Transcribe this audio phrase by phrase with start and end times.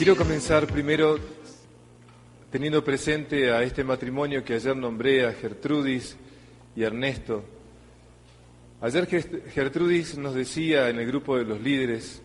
[0.00, 1.18] Quiero comenzar primero
[2.50, 6.16] teniendo presente a este matrimonio que ayer nombré, a Gertrudis
[6.74, 7.44] y Ernesto.
[8.80, 9.06] Ayer
[9.50, 12.22] Gertrudis nos decía en el grupo de los líderes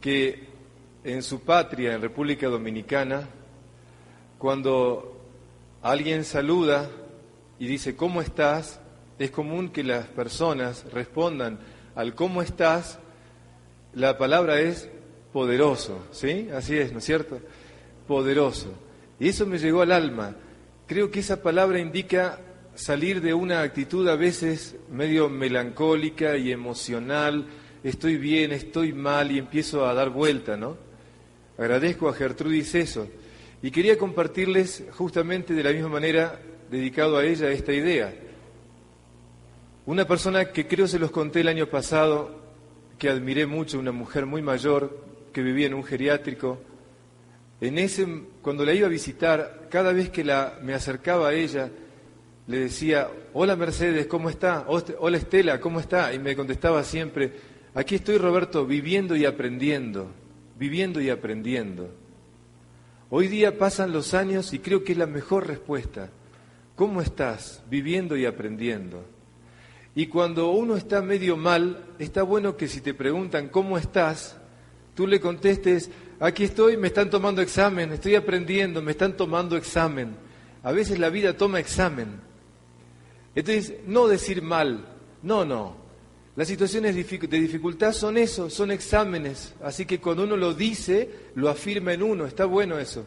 [0.00, 0.46] que
[1.02, 3.28] en su patria, en República Dominicana,
[4.38, 5.20] cuando
[5.82, 6.88] alguien saluda
[7.58, 8.78] y dice ¿cómo estás?
[9.18, 11.58] es común que las personas respondan
[11.96, 13.00] al ¿cómo estás?
[13.94, 14.88] La palabra es
[15.32, 16.48] poderoso, ¿sí?
[16.54, 17.40] Así es, ¿no es cierto?
[18.06, 18.72] Poderoso.
[19.20, 20.36] Y eso me llegó al alma.
[20.86, 22.40] Creo que esa palabra indica
[22.74, 27.46] salir de una actitud a veces medio melancólica y emocional,
[27.82, 30.76] estoy bien, estoy mal y empiezo a dar vuelta, ¿no?
[31.58, 33.08] Agradezco a Gertrudis eso.
[33.62, 36.40] Y quería compartirles justamente de la misma manera,
[36.70, 38.14] dedicado a ella, esta idea.
[39.84, 42.38] Una persona que creo se los conté el año pasado,
[42.98, 45.07] que admiré mucho, una mujer muy mayor,
[45.38, 46.58] que vivía en un geriátrico,
[47.60, 48.04] en ese,
[48.42, 51.70] cuando la iba a visitar, cada vez que me acercaba a ella,
[52.48, 54.66] le decía, hola Mercedes, ¿cómo está?
[54.66, 56.12] Hola Estela, ¿cómo está?
[56.12, 57.34] Y me contestaba siempre,
[57.72, 60.10] aquí estoy Roberto, viviendo y aprendiendo,
[60.58, 61.88] viviendo y aprendiendo.
[63.08, 66.10] Hoy día pasan los años y creo que es la mejor respuesta.
[66.74, 67.62] ¿Cómo estás?
[67.70, 69.04] Viviendo y aprendiendo.
[69.94, 74.37] Y cuando uno está medio mal, está bueno que si te preguntan cómo estás,
[74.98, 80.16] tú le contestes, aquí estoy, me están tomando examen, estoy aprendiendo, me están tomando examen.
[80.64, 82.20] A veces la vida toma examen.
[83.36, 84.88] Entonces, no decir mal,
[85.22, 85.76] no, no.
[86.34, 89.54] Las situaciones de dificultad son eso, son exámenes.
[89.62, 93.06] Así que cuando uno lo dice, lo afirma en uno, está bueno eso.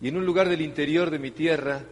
[0.00, 1.82] Y en un lugar del interior de mi tierra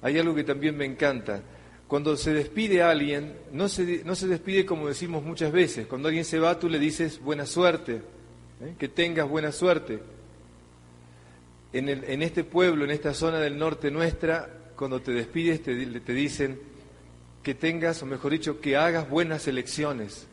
[0.00, 1.42] hay algo que también me encanta.
[1.86, 5.86] Cuando se despide alguien, no se, no se despide como decimos muchas veces.
[5.86, 8.15] Cuando alguien se va, tú le dices buena suerte
[8.60, 8.74] ¿eh?
[8.78, 10.00] que tengas buena suerte.
[11.72, 15.74] En, el, en, este pueblo, en esta zona del norte nuestra, cuando te despides te,
[15.74, 16.58] te dicen
[17.42, 20.26] que tengas, o mejor dicho, que hagas buenas elecciones,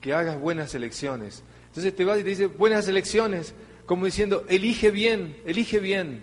[0.00, 1.42] que hagas buenas elecciones.
[1.68, 3.54] Entonces te vas y te dice buenas elecciones,
[3.86, 6.22] como diciendo, elige bien, elige bien,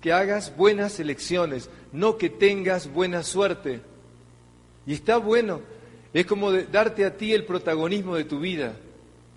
[0.00, 3.80] que hagas buenas elecciones, no que tengas buena suerte.
[4.86, 5.60] Y está bueno,
[6.12, 8.76] es como darte a ti el protagonismo de tu vida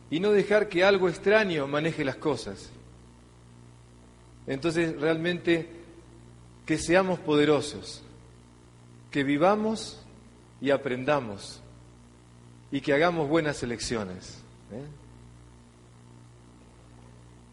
[0.10, 2.70] y no dejar que algo extraño maneje las cosas.
[4.48, 5.68] Entonces, realmente,
[6.66, 8.04] que seamos poderosos,
[9.10, 10.00] que vivamos
[10.62, 11.62] y aprendamos
[12.72, 14.42] y que hagamos buenas elecciones.
[14.72, 14.86] ¿eh?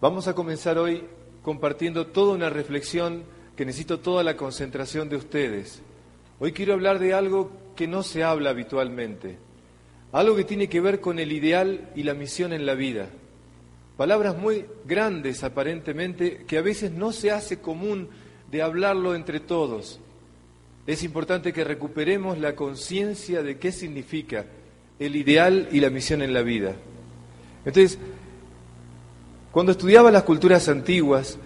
[0.01, 1.05] Vamos a comenzar hoy
[1.43, 3.25] compartiendo toda una reflexión
[3.57, 5.81] que necesito toda la concentración de ustedes.
[6.39, 9.39] Hoy quiero hablar de algo que no se habla habitualmente
[10.13, 13.09] algo que tiene que ver con el ideal y la misión en la vida.
[13.97, 18.09] Palabras muy grandes aparentemente que a veces no se hace común
[18.51, 20.01] de hablarlo entre todos.
[20.87, 24.47] Es importante que recuperemos la conciencia de qué significa
[24.99, 26.75] el ideal y la misión en la vida.
[27.65, 27.99] Entonces,
[29.51, 31.39] cuando estudiaba las culturas antiguas,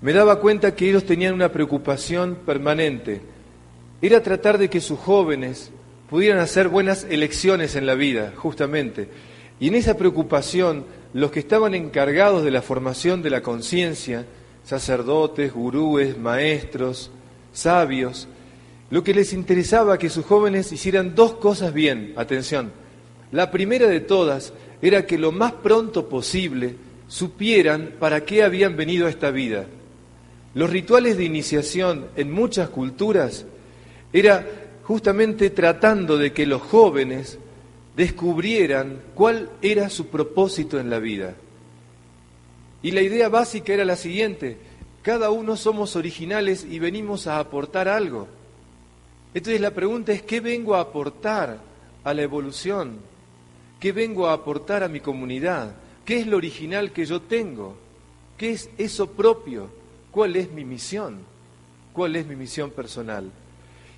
[0.00, 3.20] me daba cuenta que ellos tenían una preocupación permanente.
[4.02, 5.70] Era tratar de que sus jóvenes
[6.08, 9.08] pudieran hacer buenas elecciones en la vida, justamente.
[9.60, 14.24] Y en esa preocupación, los que estaban encargados de la formación de la conciencia,
[14.64, 17.10] sacerdotes, gurúes, maestros,
[17.52, 18.28] sabios,
[18.90, 22.72] lo que les interesaba que sus jóvenes hicieran dos cosas bien, atención.
[23.32, 26.76] La primera de todas era que lo más pronto posible
[27.06, 29.66] supieran para qué habían venido a esta vida.
[30.54, 33.44] Los rituales de iniciación en muchas culturas
[34.12, 34.46] era
[34.88, 37.38] justamente tratando de que los jóvenes
[37.94, 41.34] descubrieran cuál era su propósito en la vida.
[42.80, 44.56] Y la idea básica era la siguiente,
[45.02, 48.28] cada uno somos originales y venimos a aportar algo.
[49.34, 51.58] Entonces la pregunta es, ¿qué vengo a aportar
[52.02, 52.96] a la evolución?
[53.78, 55.74] ¿Qué vengo a aportar a mi comunidad?
[56.06, 57.76] ¿Qué es lo original que yo tengo?
[58.38, 59.68] ¿Qué es eso propio?
[60.10, 61.18] ¿Cuál es mi misión?
[61.92, 63.30] ¿Cuál es mi misión personal?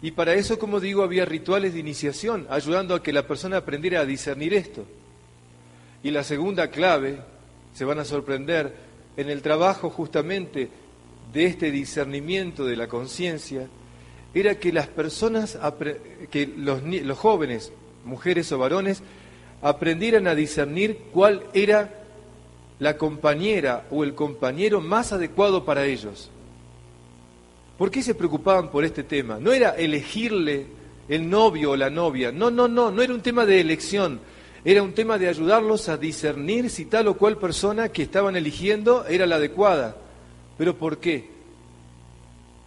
[0.03, 4.01] Y para eso, como digo, había rituales de iniciación, ayudando a que la persona aprendiera
[4.01, 4.85] a discernir esto.
[6.03, 7.19] Y la segunda clave,
[7.75, 8.75] se van a sorprender,
[9.17, 10.71] en el trabajo justamente
[11.33, 13.69] de este discernimiento de la conciencia,
[14.33, 15.59] era que las personas,
[16.31, 17.73] que los, los jóvenes,
[18.05, 19.03] mujeres o varones,
[19.61, 22.01] aprendieran a discernir cuál era
[22.79, 26.31] la compañera o el compañero más adecuado para ellos.
[27.81, 29.39] ¿Por qué se preocupaban por este tema?
[29.41, 30.67] No era elegirle
[31.09, 34.21] el novio o la novia, no, no, no, no era un tema de elección,
[34.67, 39.07] Era un tema de ayudarlos a discernir si tal o cual persona que estaban eligiendo
[39.07, 39.97] era la adecuada.
[40.59, 41.31] ¿Pero por qué?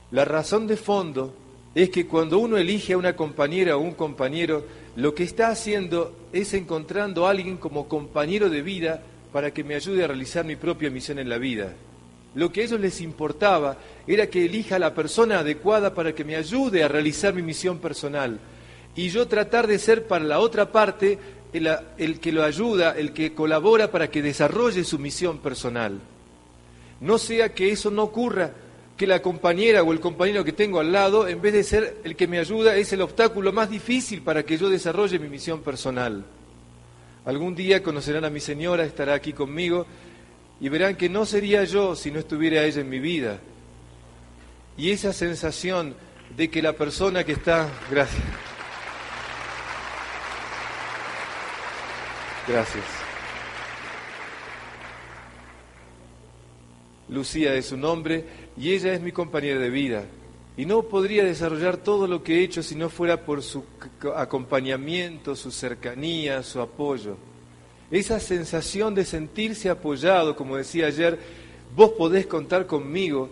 [0.10, 1.36] La razón de fondo
[1.76, 4.66] es que cuando uno elige a una compañera o un compañero,
[4.96, 9.76] lo que está haciendo es encontrando a alguien como compañero de vida para que me
[9.76, 11.76] ayude a realizar mi propia misión en la vida.
[12.36, 13.78] Lo que a ellos les importaba
[14.08, 18.40] era que elija la persona adecuada para que me ayude a realizar mi misión personal.
[18.96, 21.20] Y yo tratar de ser para la otra parte
[21.54, 26.00] el, el que lo ayuda, el que colabora para que desarrolle su misión personal.
[27.02, 28.52] No sea que eso no ocurra,
[28.98, 32.16] que la compañera o el compañero que tengo al lado, en vez de ser el
[32.16, 36.24] que me ayuda, es el obstáculo más difícil para que yo desarrolle mi misión personal.
[37.26, 39.86] Algún día conocerán a mi señora, estará aquí conmigo,
[40.64, 43.38] y verán que no sería yo si no estuviera ella en mi vida.
[44.78, 45.94] Y esa sensación
[46.38, 47.70] de que la persona que está...
[47.92, 48.24] Gracias.
[52.48, 52.86] Gracias.
[57.10, 58.26] Lucía es su nombre
[58.56, 60.06] y ella es mi compañera de vida.
[60.56, 63.66] Y no podría desarrollar todo lo que he hecho si no fuera por su
[64.16, 67.18] acompañamiento, su cercanía, su apoyo.
[67.94, 71.20] Esa sensación de sentirse apoyado, como decía ayer,
[71.76, 73.30] vos podés contar conmigo,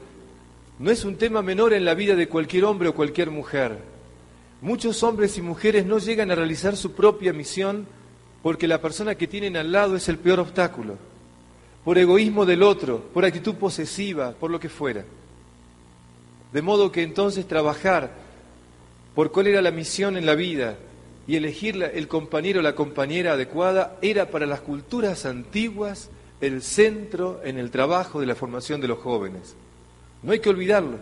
[0.78, 3.80] no es un tema menor en la vida de cualquier hombre o cualquier mujer.
[4.62, 7.88] Muchos hombres y mujeres no llegan a realizar su propia misión
[8.44, 10.96] porque la persona que tienen al lado es el peor obstáculo
[11.84, 15.04] por egoísmo del otro, por actitud posesiva, por lo que fuera.
[16.54, 18.12] De modo que entonces trabajar
[19.16, 20.78] por cuál era la misión en la vida
[21.32, 26.10] y elegir el compañero o la compañera adecuada era para las culturas antiguas
[26.42, 29.56] el centro en el trabajo de la formación de los jóvenes.
[30.24, 30.98] No hay que olvidarlo.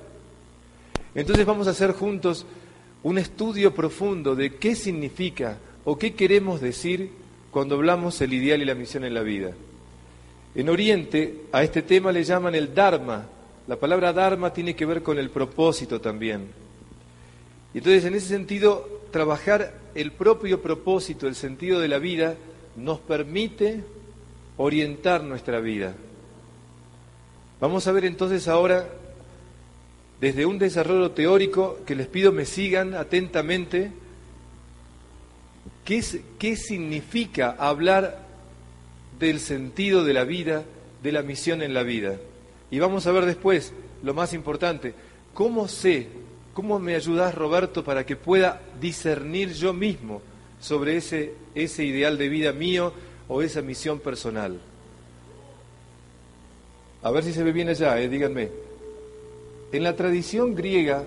[1.16, 2.46] Entonces vamos a hacer juntos
[3.02, 7.10] un estudio profundo de qué significa o qué queremos decir
[7.50, 9.54] cuando hablamos el ideal y la misión en la vida.
[10.54, 13.26] En Oriente a este tema le llaman el Dharma.
[13.66, 16.50] La palabra Dharma tiene que ver con el propósito también.
[17.74, 22.36] Y entonces, en ese sentido, trabajar el propio propósito, el sentido de la vida,
[22.76, 23.84] nos permite
[24.58, 25.96] orientar nuestra vida.
[27.60, 28.88] Vamos a ver entonces ahora,
[30.22, 33.92] desde un desarrollo teórico, que les pido me sigan atentamente,
[35.86, 36.04] qué,
[36.38, 38.26] qué significa hablar
[39.20, 40.64] del sentido de la vida,
[41.04, 42.18] de la misión en la vida.
[42.72, 44.94] Y vamos a ver después, lo más importante,
[45.34, 46.08] cómo sé,
[46.54, 50.22] cómo me ayudas Roberto para que pueda discernir yo mismo
[50.60, 52.94] sobre ese, ese ideal de vida mío
[53.28, 54.60] o esa misión personal.
[57.02, 58.50] A ver si se ve bien allá, eh, díganme.
[59.72, 61.06] En la tradición griega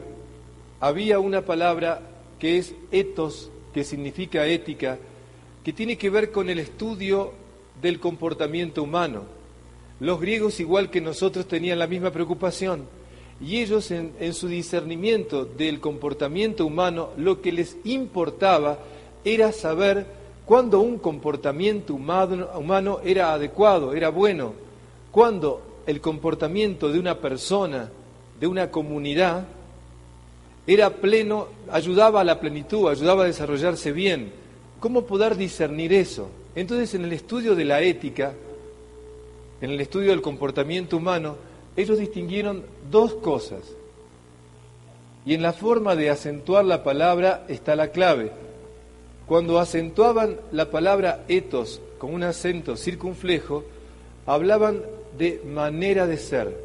[0.81, 2.01] había una palabra
[2.39, 4.99] que es etos, que significa ética,
[5.65, 7.33] que tiene que ver con el estudio
[7.81, 9.25] del comportamiento humano.
[10.01, 12.87] Los griegos, igual que nosotros, tenían la misma preocupación
[13.43, 18.79] y ellos en, su discernimiento del comportamiento humano, lo que les importaba
[19.25, 20.07] era saber
[20.47, 24.55] cuándo un comportamiento humano, humano era adecuado, era bueno,
[25.11, 27.91] cuándo el comportamiento de una persona,
[28.39, 29.45] de una comunidad,
[30.65, 34.33] era pleno, ayudaba a la plenitud, ayudaba a desarrollarse bien.
[34.79, 36.29] ¿Cómo poder discernir eso?
[36.55, 38.35] Entonces, en el estudio de la ética,
[39.61, 41.37] en el estudio del comportamiento humano,
[41.77, 43.61] ellos distinguieron dos cosas.
[45.25, 48.33] Y en la forma de acentuar la palabra está la clave.
[49.27, 53.65] Cuando acentuaban la palabra etos con un acento circunflejo,
[54.27, 54.83] hablaban
[55.17, 56.57] de manera de ser.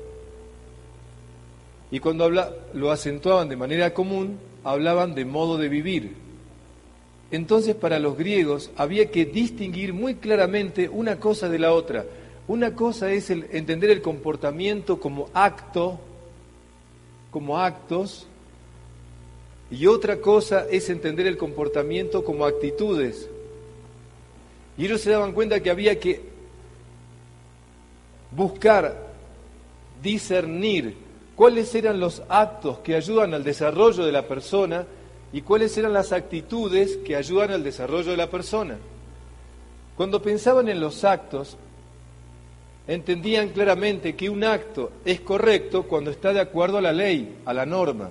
[1.92, 6.16] Y cuando lo acentuaban de manera común, hablaban de modo de vivir.
[7.32, 12.06] Entonces para los griegos había que distinguir muy claramente una cosa de la otra.
[12.48, 16.00] Una cosa es el, entender el comportamiento como acto,
[17.30, 18.27] como actos,
[19.70, 23.30] y otra cosa es entender el comportamiento como actitudes.
[24.77, 26.22] Y ellos se daban cuenta que había que
[28.32, 29.08] buscar,
[30.01, 30.96] discernir
[31.36, 34.86] cuáles eran los actos que ayudan al desarrollo de la persona
[35.34, 38.77] y cuáles eran las actitudes que ayudan al desarrollo de la persona.
[39.98, 41.58] Cuando pensaban en los actos,
[42.88, 47.53] entendían claramente que un acto es correcto cuando está de acuerdo a la ley, a
[47.53, 48.10] la norma.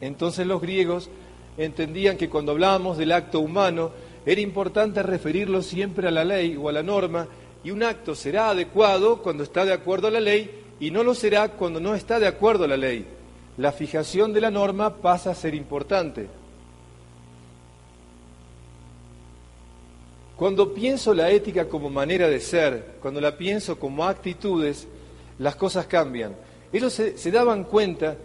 [0.00, 1.08] Entonces los griegos
[1.56, 3.90] entendían que cuando hablábamos del acto humano
[4.26, 7.28] era importante referirlo siempre a la ley o a la norma
[7.62, 11.14] y un acto será adecuado cuando está de acuerdo a la ley y no lo
[11.14, 13.06] será cuando no está de acuerdo a la ley
[13.56, 16.28] la fijación de la norma pasa a ser importante.
[20.42, 24.88] Cuando pienso la ética como manera de ser, cuando la pienso como actitudes,
[25.38, 26.34] las cosas cambian.
[26.72, 28.16] Ellos se, daban cuenta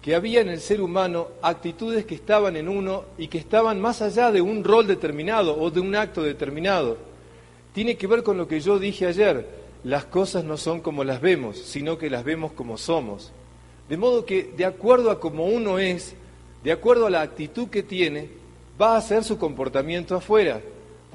[0.00, 4.00] que había en el ser humano actitudes que estaban en uno y que estaban más
[4.00, 6.96] allá de un rol determinado o de un acto determinado.
[7.74, 9.46] Tiene que ver con lo que yo dije ayer,
[9.84, 13.32] las cosas no son como las vemos, sino que las vemos como somos.
[13.86, 16.14] De modo que de acuerdo a como uno es,
[16.64, 18.30] de acuerdo a la actitud que tiene,
[18.80, 20.62] va a ser su comportamiento afuera.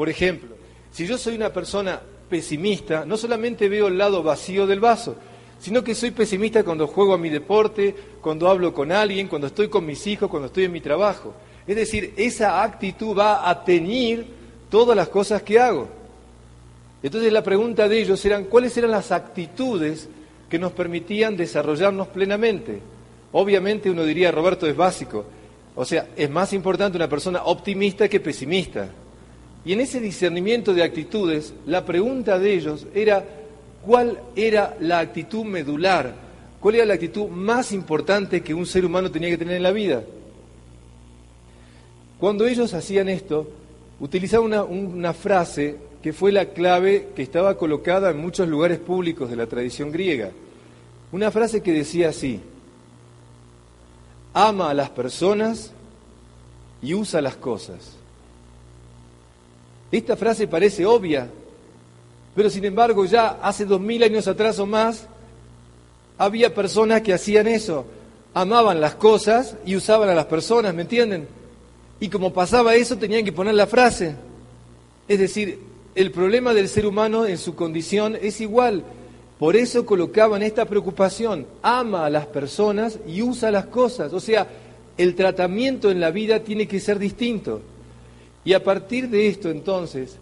[0.02, 0.56] Por ejemplo,
[0.92, 5.16] si yo soy una persona pesimista, no solamente veo el lado vacío del vaso,
[5.60, 9.68] sino que soy pesimista cuando juego a mi deporte, cuando hablo con alguien, cuando estoy
[9.68, 11.36] con mis hijos, cuando estoy en mi trabajo.
[11.68, 14.26] Es decir, esa actitud va a teñir
[14.72, 15.88] todas las cosas que hago.
[17.04, 20.10] Entonces la pregunta de ellos eran, ¿cuáles eran las actitudes
[20.50, 22.82] que nos permitían desarrollarnos plenamente?
[23.34, 25.26] Obviamente uno diría, Roberto, es básico.
[25.76, 28.90] O sea, es más importante una persona optimista que pesimista.
[29.64, 33.24] Y en ese discernimiento de actitudes, la pregunta de ellos era,
[33.86, 36.16] ¿cuál era la actitud medular?
[36.60, 39.72] ¿Cuál era la actitud más importante que un ser humano tenía que tener en la
[39.72, 40.04] vida?
[42.20, 43.50] Cuando ellos hacían esto,
[44.00, 49.30] utilizaban una, una frase que fue la clave que estaba colocada en muchos lugares públicos
[49.30, 50.32] de la tradición griega.
[51.12, 52.40] Una frase que decía así,
[54.34, 55.72] ama a las personas
[56.82, 58.01] y usa las cosas.
[59.92, 61.28] Esta frase parece obvia,
[62.34, 65.08] pero sin embargo ya hace dos mil años atrás o más
[66.18, 67.86] había personas que hacían eso,
[68.34, 71.28] amaban las cosas y usaban a las personas, ¿me entienden?
[72.00, 74.16] Y como pasaba eso tenían que poner la frase.
[75.08, 75.60] Es decir,
[75.94, 78.84] el problema del ser humano en su condición es igual.
[79.38, 81.48] Por eso colocaban esta preocupación.
[81.62, 84.14] Ama a las personas y usa las cosas.
[84.14, 84.48] O sea,
[84.98, 87.62] el tratamiento en la vida tiene que ser distinto.
[88.44, 90.18] Y a partir de esto entonces,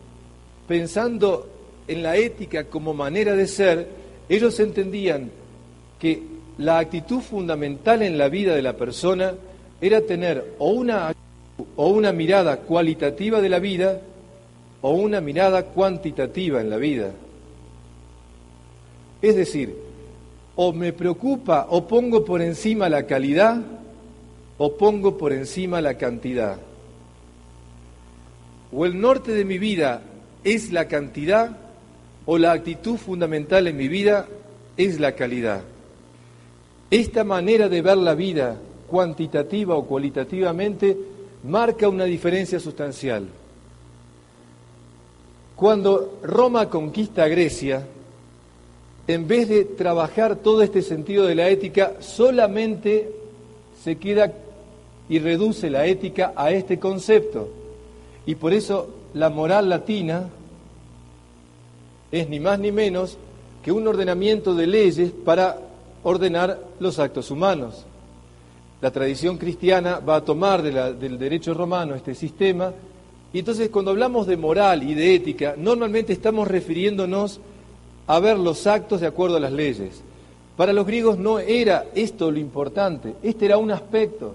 [0.67, 1.47] pensando
[1.87, 3.87] en la ética como manera de ser,
[4.27, 5.31] ellos entendían
[5.97, 6.21] que
[6.57, 9.33] la actitud fundamental en la vida de la persona
[9.81, 11.15] era tener o una,
[11.75, 14.01] o una mirada cualitativa de la vida
[14.81, 17.11] o una mirada cuantitativa en la vida.
[19.21, 19.75] Es decir,
[20.55, 23.61] o me preocupa o pongo por encima la calidad
[24.57, 26.57] o pongo por encima la cantidad.
[28.71, 30.01] O el norte de mi vida
[30.43, 31.57] es la cantidad
[32.25, 34.27] o la actitud fundamental en mi vida
[34.77, 35.61] es la calidad.
[36.91, 38.57] Esta manera de ver la vida
[38.87, 40.97] cuantitativa o cualitativamente
[41.43, 43.27] marca una diferencia sustancial.
[45.55, 47.85] Cuando Roma conquista Grecia,
[49.07, 53.11] en vez de trabajar todo este sentido de la ética, solamente
[53.83, 54.31] se queda
[55.09, 57.58] y reduce la ética a este concepto.
[58.25, 60.29] Y por eso la moral latina
[62.11, 63.17] es ni más ni menos
[63.63, 65.57] que un ordenamiento de leyes para
[66.03, 67.85] ordenar los actos humanos.
[68.81, 72.71] La tradición cristiana va a tomar del derecho romano este sistema
[73.33, 77.39] y entonces cuando hablamos de moral y de ética, normalmente estamos refiriéndonos
[78.07, 80.01] a ver los actos de acuerdo a las leyes.
[80.55, 84.33] Para los griegos no era esto lo importante, este era un aspecto.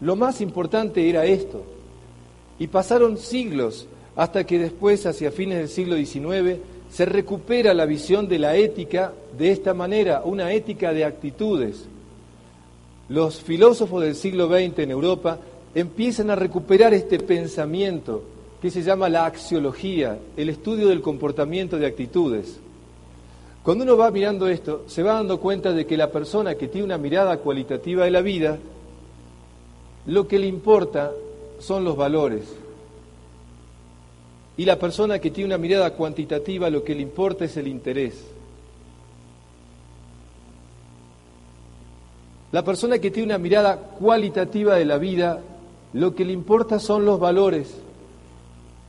[0.00, 1.64] Lo más importante era esto.
[2.58, 6.58] Y pasaron siglos hasta que después, hacia fines del siglo XIX,
[6.90, 11.84] se recupera la visión de la ética de esta manera, una ética de actitudes.
[13.08, 15.38] Los filósofos del siglo XX en Europa
[15.74, 18.22] empiezan a recuperar este pensamiento
[18.62, 22.58] que se llama la axiología, el estudio del comportamiento de actitudes.
[23.62, 26.86] Cuando uno va mirando esto, se va dando cuenta de que la persona que tiene
[26.86, 28.58] una mirada cualitativa de la vida,
[30.06, 31.12] lo que le importa
[31.58, 32.44] son los valores.
[34.56, 38.24] Y la persona que tiene una mirada cuantitativa, lo que le importa es el interés.
[42.52, 45.42] La persona que tiene una mirada cualitativa de la vida
[45.92, 47.74] lo que le importa son los valores.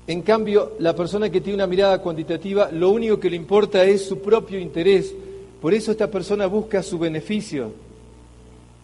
[0.07, 4.05] En cambio, la persona que tiene una mirada cuantitativa, lo único que le importa es
[4.05, 5.13] su propio interés.
[5.61, 7.71] Por eso esta persona busca su beneficio.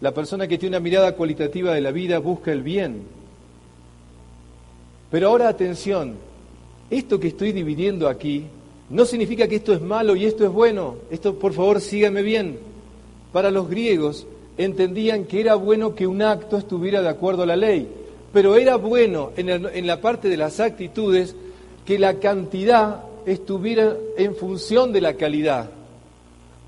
[0.02, 3.04] La persona que tiene una mirada cualitativa de la vida busca el bien.
[5.14, 6.16] Pero ahora atención,
[6.90, 8.46] esto que estoy dividiendo aquí
[8.90, 10.96] no significa que esto es malo y esto es bueno.
[11.10, 12.58] Esto, por favor, sígame bien.
[13.32, 14.26] Para los griegos
[14.58, 17.88] entendían que era bueno que un acto estuviera de acuerdo a la ley
[18.34, 21.36] pero era bueno en, la parte de las actitudes
[21.86, 25.70] que la cantidad estuviera en función de la calidad.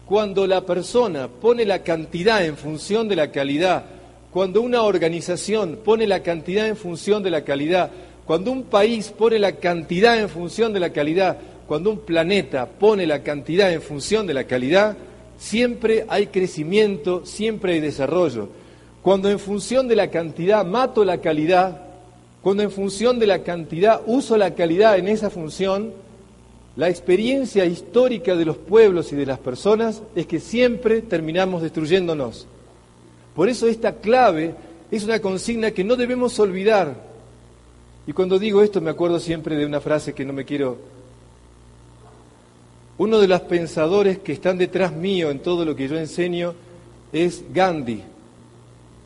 [0.06, 3.84] Cuando la persona pone la cantidad en función de la calidad,
[4.32, 7.90] cuando una organización pone la cantidad en función de la calidad,
[8.26, 13.06] Cuando un país pone la cantidad en función de la calidad, cuando un planeta pone
[13.06, 14.98] la cantidad en función de la calidad,
[15.38, 18.50] siempre hay crecimiento, siempre hay desarrollo.
[19.02, 21.82] Cuando en función de la cantidad mato la calidad,
[22.42, 25.94] cuando en función de la cantidad uso la calidad en esa función,
[26.76, 32.48] la experiencia histórica de los pueblos y de las personas es que siempre terminamos destruyéndonos.
[33.36, 34.56] Por eso esta clave
[34.92, 37.15] es una consigna que no debemos olvidar.
[38.08, 40.78] Y cuando digo esto me acuerdo siempre de una frase que no me quiero...
[42.98, 46.54] Uno de los pensadores que están detrás mío en todo lo que yo enseño
[47.12, 48.04] es Gandhi.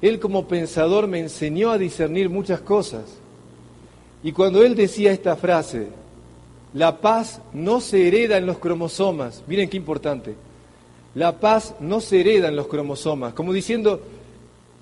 [0.01, 3.05] Él como pensador me enseñó a discernir muchas cosas.
[4.23, 5.87] Y cuando él decía esta frase,
[6.73, 10.35] la paz no se hereda en los cromosomas, miren qué importante,
[11.15, 14.01] la paz no se hereda en los cromosomas, como diciendo,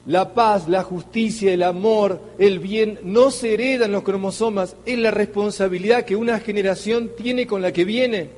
[0.07, 4.97] la paz, la justicia, el amor, el bien no se hereda en los cromosomas, es
[4.97, 8.29] la responsabilidad que una generación tiene con la que viene.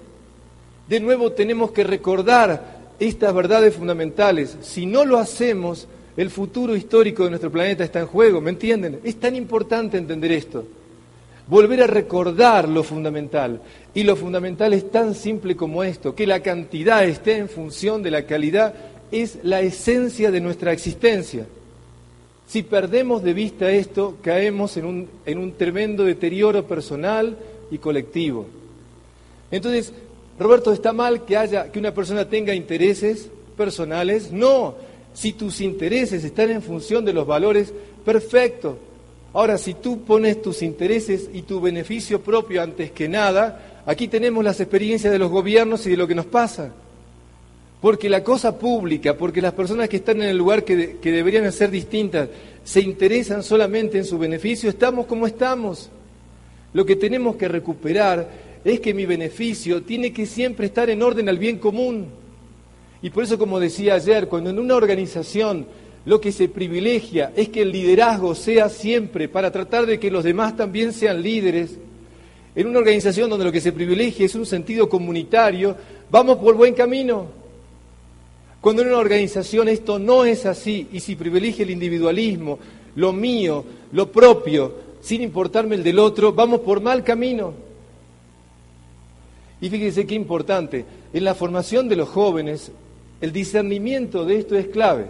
[0.88, 4.58] De nuevo tenemos que recordar estas verdades fundamentales.
[4.62, 9.00] Si no lo hacemos, el futuro histórico de nuestro planeta está en juego, ¿me entienden?
[9.04, 10.66] Es tan importante entender esto.
[11.46, 13.62] Volver a recordar lo fundamental.
[13.94, 18.10] Y lo fundamental es tan simple como esto, que la cantidad esté en función de
[18.10, 18.74] la calidad,
[19.12, 21.46] es la esencia de nuestra existencia.
[22.50, 27.38] Si perdemos de vista esto, caemos en un, en un tremendo deterioro personal
[27.70, 28.48] y colectivo.
[29.52, 29.94] Entonces,
[30.40, 34.32] Roberto, ¿está mal que haya que una persona tenga intereses personales?
[34.32, 34.74] No.
[35.14, 37.72] Si tus intereses están en función de los valores,
[38.04, 38.80] perfecto.
[39.32, 44.44] Ahora, si tú pones tus intereses y tu beneficio propio antes que nada, aquí tenemos
[44.44, 46.74] las experiencias de los gobiernos y de lo que nos pasa.
[47.82, 51.72] Porque la cosa pública, porque las personas que están en el lugar que, deberían ser
[51.72, 52.28] distintas,
[52.64, 55.90] se interesan solamente en su beneficio, estamos como estamos.
[56.74, 58.30] Lo que tenemos que recuperar
[58.66, 62.08] es que mi beneficio tiene que siempre estar en orden al bien común.
[63.02, 65.66] Y por eso, como decía ayer, cuando en una organización
[66.06, 70.26] lo que se privilegia es que el liderazgo sea siempre para tratar de que los
[70.26, 71.78] demás también sean líderes,
[72.56, 75.78] en una organización donde lo que se privilegia es un sentido comunitario,
[76.12, 77.39] vamos por buen camino.
[78.62, 82.60] Cuando en una organización esto no es así y si privilegia el individualismo,
[82.96, 87.54] lo mío, lo propio, sin importarme el del otro, vamos por mal camino.
[89.62, 92.72] Y fíjense qué importante, en la formación de los jóvenes,
[93.22, 95.08] el discernimiento de esto es clave.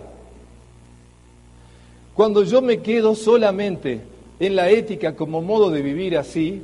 [2.13, 4.01] Cuando yo me quedo solamente
[4.39, 6.61] en la ética como modo de vivir así,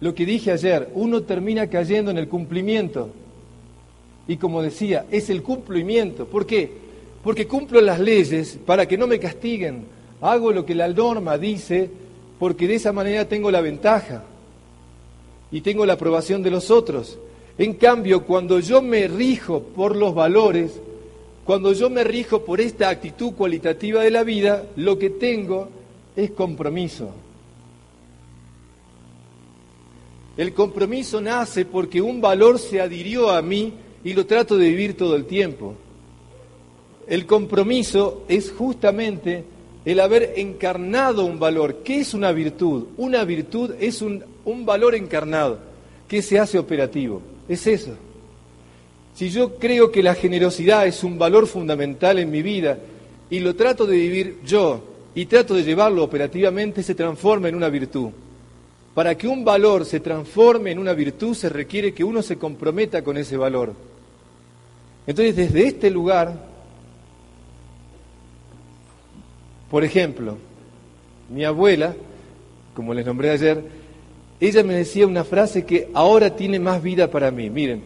[0.00, 3.10] lo que dije ayer, uno termina cayendo en el cumplimiento.
[4.28, 6.26] Y como decía, es el cumplimiento.
[6.26, 6.70] ¿Por qué?
[7.22, 9.84] Porque cumplo las leyes para que no me castiguen.
[10.20, 11.90] Hago lo que la norma dice
[12.38, 14.24] porque de esa manera tengo la ventaja
[15.50, 17.18] y tengo la aprobación de los otros.
[17.58, 20.72] En cambio, cuando yo me rijo por los valores,
[21.44, 25.68] cuando yo me rijo por esta actitud cualitativa de la vida, lo que tengo
[26.16, 27.10] es compromiso.
[30.36, 34.96] El compromiso nace porque un valor se adhirió a mí y lo trato de vivir
[34.96, 35.74] todo el tiempo.
[37.06, 39.44] El compromiso es justamente
[39.84, 41.82] el haber encarnado un valor.
[41.84, 42.86] ¿Qué es una virtud?
[42.96, 45.58] Una virtud es un, un valor encarnado
[46.08, 47.22] que se hace operativo.
[47.48, 47.96] Es eso.
[49.14, 52.78] Si yo creo que la generosidad es un valor fundamental en mi vida
[53.28, 54.82] y lo trato de vivir yo
[55.14, 58.10] y trato de llevarlo operativamente, se transforma en una virtud.
[58.94, 63.02] Para que un valor se transforme en una virtud se requiere que uno se comprometa
[63.02, 63.74] con ese valor.
[65.06, 66.34] Entonces, desde este lugar,
[69.70, 70.38] por ejemplo,
[71.28, 71.94] mi abuela,
[72.74, 73.62] como les nombré ayer,
[74.38, 77.48] ella me decía una frase que ahora tiene más vida para mí.
[77.48, 77.82] Miren,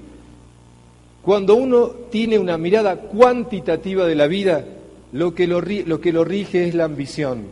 [1.23, 4.65] cuando uno tiene una mirada cuantitativa de la vida,
[5.13, 7.45] lo que lo, lo que lo rige es la ambición.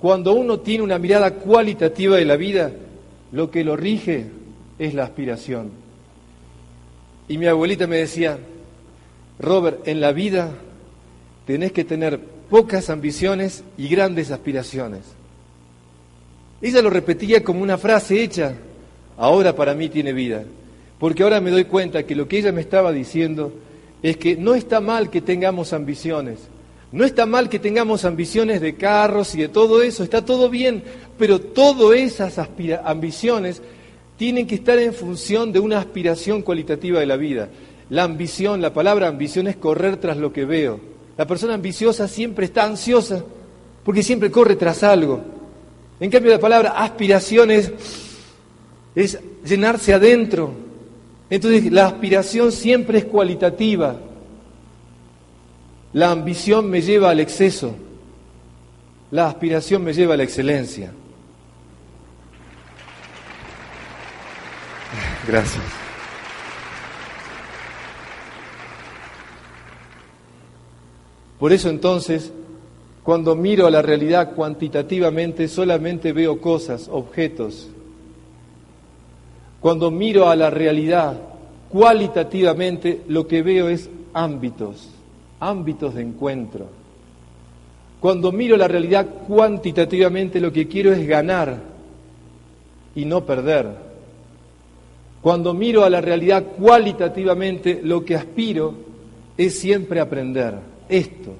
[0.00, 2.72] Cuando uno tiene una mirada cualitativa de la vida,
[3.32, 4.26] lo que lo rige
[4.78, 5.70] es la aspiración.
[7.28, 8.38] Y mi abuelita me decía,
[9.38, 10.50] Robert, en la vida
[11.46, 12.18] tenés que tener
[12.50, 15.00] pocas ambiciones y grandes aspiraciones.
[16.60, 18.54] Ella lo repetía como una frase hecha,
[19.16, 20.44] ahora para mí tiene vida,
[20.98, 23.52] porque ahora me doy cuenta que lo que ella me estaba diciendo
[24.02, 26.40] es que no está mal que tengamos ambiciones,
[26.90, 30.82] no está mal que tengamos ambiciones de carros y de todo eso, está todo bien,
[31.16, 32.38] pero todas esas
[32.84, 33.62] ambiciones
[34.16, 37.48] tienen que estar en función de una aspiración cualitativa de la vida.
[37.90, 40.80] La ambición, la palabra ambición es correr tras lo que veo.
[41.16, 43.24] La persona ambiciosa siempre está ansiosa
[43.84, 45.20] porque siempre corre tras algo.
[45.98, 47.72] En cambio, la palabra aspiración es,
[48.94, 50.52] es llenarse adentro.
[51.30, 53.96] Entonces, la aspiración siempre es cualitativa.
[55.94, 57.74] La ambición me lleva al exceso.
[59.10, 60.92] La aspiración me lleva a la excelencia.
[65.26, 65.87] Gracias.
[71.38, 72.32] Por eso entonces,
[73.04, 77.68] cuando miro a la realidad cuantitativamente, solamente veo cosas, objetos.
[79.60, 81.16] Cuando miro a la realidad
[81.68, 84.90] cualitativamente, lo que veo es ámbitos,
[85.38, 86.66] ámbitos de encuentro.
[88.00, 91.60] Cuando miro la realidad cuantitativamente, lo que quiero es ganar
[92.94, 93.88] y no perder.
[95.22, 98.74] Cuando miro a la realidad cualitativamente, lo que aspiro
[99.36, 101.34] es siempre aprender esto.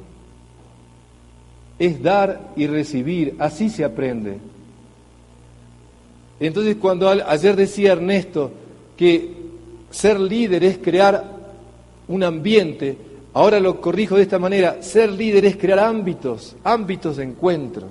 [1.78, 4.38] Es dar y recibir, así se aprende.
[6.40, 8.52] Entonces cuando ayer decía Ernesto
[8.96, 9.32] que
[9.90, 11.24] ser líder es crear
[12.08, 12.96] un ambiente,
[13.32, 17.86] ahora lo corrijo de esta manera, ser líder es crear ámbitos, ámbitos de encuentro.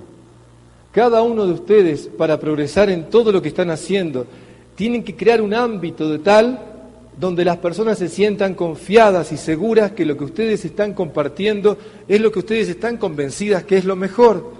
[0.92, 4.26] Cada uno de ustedes, para progresar en todo lo que están haciendo,
[4.74, 6.77] tienen que crear un ámbito de tal
[7.18, 11.76] donde las personas se sientan confiadas y seguras que lo que ustedes están compartiendo
[12.06, 14.52] es lo que ustedes están convencidas que es lo mejor.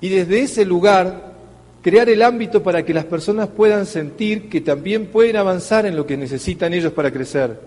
[0.00, 1.32] Y desde ese lugar,
[1.80, 6.04] crear el ámbito para que las personas puedan sentir que también pueden avanzar en lo
[6.04, 7.58] que necesitan ellos para crecer.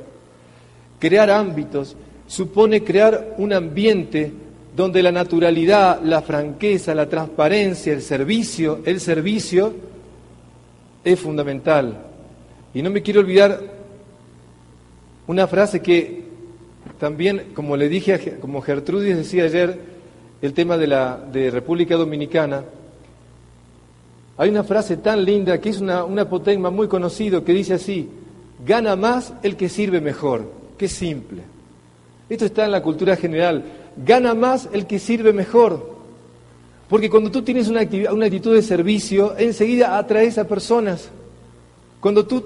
[1.00, 1.96] Crear ámbitos
[2.28, 4.34] supone crear un ambiente
[4.76, 9.74] donde la naturalidad, la franqueza, la transparencia, el servicio, el servicio
[11.06, 11.98] es fundamental.
[12.74, 13.77] Y no me quiero olvidar
[15.28, 16.24] una frase que
[17.00, 19.80] también, como le dije, como Gertrudis decía ayer,
[20.42, 22.64] el tema de la de República Dominicana,
[24.38, 26.26] hay una frase tan linda que es una, una
[26.70, 28.10] muy conocido que dice así,
[28.66, 30.52] gana más el que sirve mejor.
[30.78, 31.42] Qué simple.
[32.30, 33.64] Esto está en la cultura general.
[33.98, 35.98] Gana más el que sirve mejor.
[36.88, 41.10] Porque cuando tú tienes una, una actitud de servicio, enseguida atraes a personas.
[42.00, 42.44] Cuando tú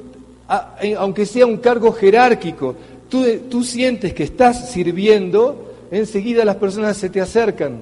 [0.97, 2.75] aunque sea un cargo jerárquico,
[3.09, 7.81] tú, tú sientes que estás sirviendo, enseguida las personas se te acercan.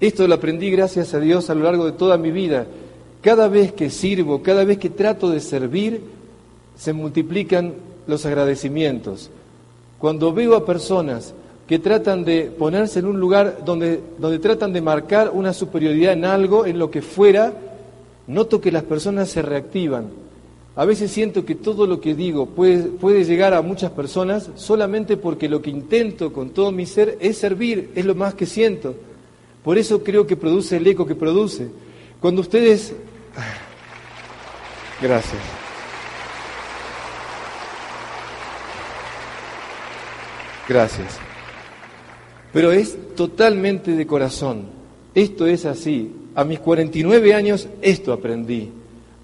[0.00, 2.66] Esto lo aprendí gracias a Dios a lo largo de toda mi vida.
[3.20, 6.00] Cada vez que sirvo, cada vez que trato de servir,
[6.76, 7.74] se multiplican
[8.08, 9.30] los agradecimientos.
[9.98, 11.32] Cuando veo a personas
[11.68, 16.24] que tratan de ponerse en un lugar donde, donde tratan de marcar una superioridad en
[16.24, 17.52] algo, en lo que fuera,
[18.26, 20.06] noto que las personas se reactivan,
[20.74, 25.18] a veces siento que todo lo que digo puede, puede, llegar a muchas personas solamente
[25.18, 28.94] porque lo que intento con todo mi ser es servir, es lo más que siento.
[29.62, 31.68] Por eso creo que produce el eco que produce.
[32.20, 32.94] Cuando ustedes...
[35.02, 35.42] Gracias.
[40.68, 41.18] Gracias.
[42.52, 44.66] Pero es totalmente de corazón.
[45.14, 46.12] Esto es así.
[46.34, 48.70] A mis 49 años esto aprendí.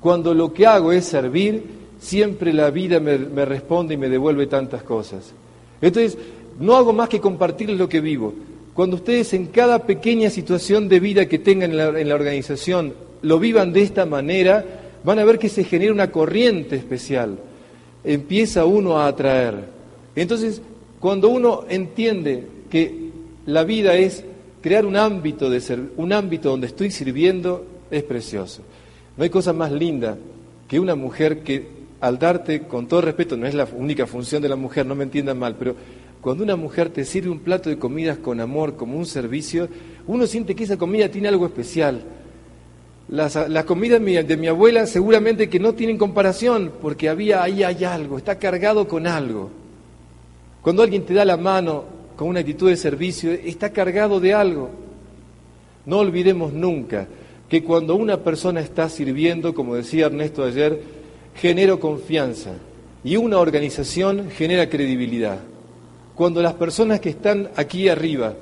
[0.01, 1.63] Cuando lo que hago es servir,
[2.01, 5.33] siempre la vida me, responde y me devuelve tantas cosas.
[5.81, 6.17] Entonces,
[6.59, 8.35] no hago más que compartirles lo que vivo.
[8.75, 12.95] Cuando ustedes en cada pequeña situación de vida que tengan en la, en la organización
[13.23, 14.65] lo vivan de esta manera,
[15.03, 17.39] van a ver que se genera una corriente especial.
[18.05, 19.57] Empieza uno a atraer.
[20.15, 20.63] Entonces,
[21.01, 23.11] cuando uno entiende que
[23.47, 24.25] la vida es
[24.61, 28.63] crear un ámbito de ser, un ámbito donde estoy sirviendo, es precioso.
[29.19, 30.17] No hay cosa más linda
[30.69, 31.67] que una mujer que
[32.01, 35.03] al darte, con todo respeto, no es la única función de la mujer, no me
[35.03, 35.75] entiendan mal, pero
[36.21, 39.69] cuando una mujer te sirve un plato de comidas con amor, como un servicio,
[40.07, 42.05] uno siente que esa comida tiene algo especial.
[43.09, 48.19] Las, comidas de mi abuela seguramente que no tienen comparación, porque había ahí hay algo,
[48.19, 49.51] está cargado con algo.
[50.63, 54.71] Cuando alguien te da la mano con una actitud de servicio, está cargado de algo.
[55.87, 57.09] No olvidemos nunca
[57.49, 60.83] que cuando una persona está sirviendo, como decía Ernesto ayer,
[61.35, 62.53] genera confianza
[63.05, 65.39] y una organización genera credibilidad.
[66.15, 68.35] Cuando las personas que están aquí arriba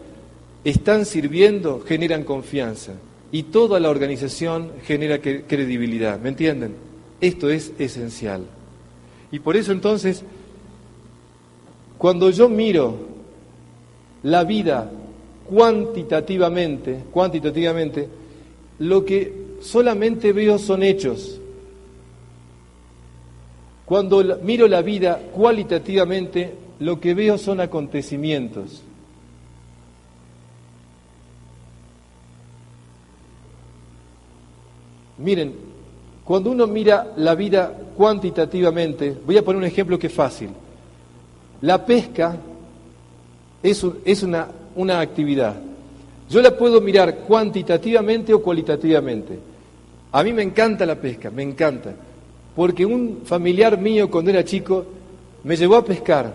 [0.64, 2.92] están sirviendo, generan confianza
[3.30, 6.18] y toda la organización genera credibilidad.
[6.18, 6.74] ¿Me entienden?
[7.20, 8.44] Esto es esencial.
[9.30, 10.22] Y por eso entonces,
[11.98, 12.96] cuando yo miro
[14.22, 14.90] la vida
[15.48, 18.08] cuantitativamente, cuantitativamente,
[18.78, 21.40] lo que solamente veo son hechos.
[23.84, 28.82] Cuando miro la vida cualitativamente, lo que veo son acontecimientos.
[35.18, 35.54] Miren,
[36.24, 40.50] cuando uno mira la vida cuantitativamente, voy a poner un ejemplo que es fácil.
[41.62, 42.36] La pesca
[43.62, 43.82] es,
[44.22, 45.56] una actividad.
[46.28, 49.38] Yo la puedo mirar cuantitativamente o cualitativamente.
[50.12, 51.94] A mí me encanta la pesca, me encanta.
[52.54, 54.84] Porque un familiar mío cuando era chico
[55.44, 56.34] me llevó a pescar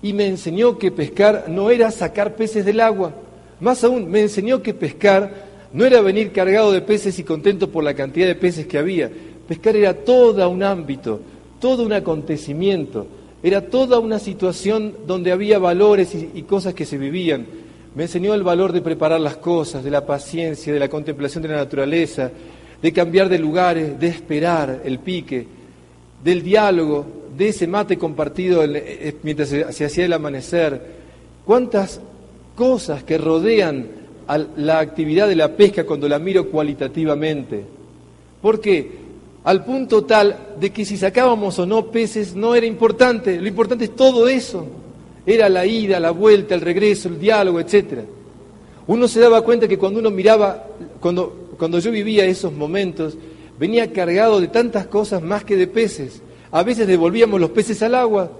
[0.00, 3.12] y me enseñó que pescar no era sacar peces del agua.
[3.60, 7.84] Más aún, me enseñó que pescar no era venir cargado de peces y contento por
[7.84, 9.10] la cantidad de peces que había.
[9.46, 11.20] Pescar era todo un ámbito,
[11.60, 13.06] todo un acontecimiento,
[13.42, 17.46] era toda una situación donde había valores y, y cosas que se vivían.
[17.98, 21.48] Me enseñó el valor de preparar las cosas, de la paciencia, de la contemplación de
[21.48, 22.30] la naturaleza,
[22.80, 25.44] de cambiar de lugares, de esperar el pique,
[26.22, 27.04] del diálogo,
[27.36, 30.80] de ese mate compartido eh, mientras se hacía el amanecer.
[31.44, 32.00] Cuántas
[32.54, 33.88] cosas que rodean
[34.28, 37.64] a la actividad de la pesca cuando la miro cualitativamente.
[38.40, 38.92] ¿Por qué?
[39.42, 43.86] Al punto tal de que si sacábamos o no peces no era importante, lo importante
[43.86, 44.68] es todo eso.
[45.28, 47.98] Era la ida, la vuelta, el regreso, el diálogo, etc.
[48.86, 50.64] Uno se daba cuenta que cuando uno miraba,
[51.00, 53.14] cuando, cuando yo vivía esos momentos,
[53.58, 56.22] venía cargado de tantas cosas más que de peces.
[56.50, 58.32] A veces devolvíamos los peces al agua.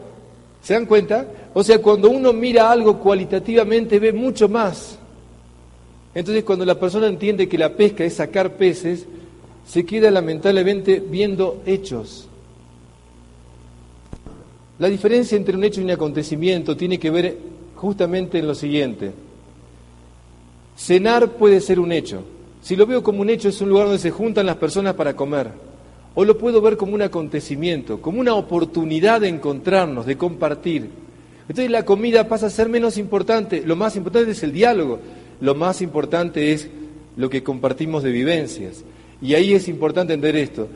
[0.63, 1.29] ¿Se dan cuenta?
[1.53, 4.99] O sea, cuando uno mira algo cualitativamente ve mucho más.
[6.15, 9.05] Entonces, cuando la persona entiende que la pesca es sacar peces,
[9.67, 12.28] se queda lamentablemente viendo hechos.
[14.79, 17.37] La diferencia entre un hecho y un acontecimiento tiene que ver
[17.75, 19.13] justamente en lo siguiente.
[20.77, 22.23] Cenar puede ser un hecho.
[22.63, 25.17] Si lo veo como un hecho es un lugar donde se juntan las personas para
[25.17, 25.51] comer.
[26.15, 30.89] O lo puedo ver como un acontecimiento, como una oportunidad de encontrarnos, de compartir.
[31.49, 33.63] Entonces la comida pasa a ser menos importante.
[33.65, 35.01] Lo más importante es el diálogo.
[35.41, 36.69] Lo más importante es
[37.17, 38.85] lo que compartimos de vivencias.
[39.21, 40.69] Y ahí es importante entender esto.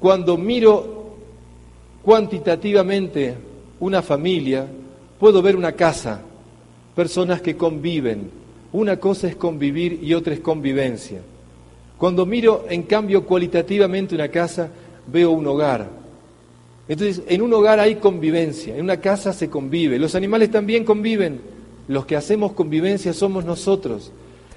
[0.00, 0.95] Cuando miro
[2.06, 3.34] cuantitativamente
[3.80, 4.64] una familia,
[5.18, 6.22] puedo ver una casa,
[6.94, 8.30] personas que conviven.
[8.72, 11.18] Una cosa es convivir y otra es convivencia.
[11.98, 14.68] Cuando miro, en cambio, cualitativamente una casa,
[15.08, 15.88] veo un hogar.
[16.86, 19.98] Entonces, en un hogar hay convivencia, en una casa se convive.
[19.98, 21.40] Los animales también conviven.
[21.88, 24.12] Los que hacemos convivencia somos nosotros.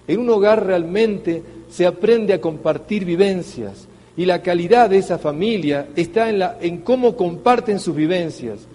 [0.08, 3.88] En un hogar realmente se aprende a compartir vivencias,
[4.20, 8.68] y la calidad de esa familia está en, la, en cómo comparten sus vivencias.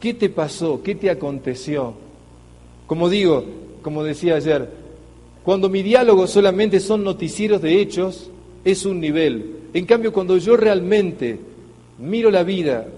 [0.00, 0.82] ¿Qué te pasó?
[0.82, 1.92] ¿Qué te aconteció?
[2.86, 3.44] Como digo,
[3.82, 4.66] como decía ayer,
[5.42, 8.30] cuando mi diálogo solamente son noticieros de hechos,
[8.64, 9.56] es un nivel.
[9.74, 11.40] En cambio, cuando yo realmente
[11.98, 12.88] miro la vida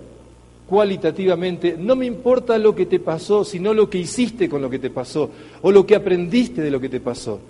[0.68, 4.78] cualitativamente, no me importa lo que te pasó, sino lo que hiciste con lo que
[4.78, 5.30] te pasó
[5.62, 7.40] o lo que aprendiste de lo que te pasó.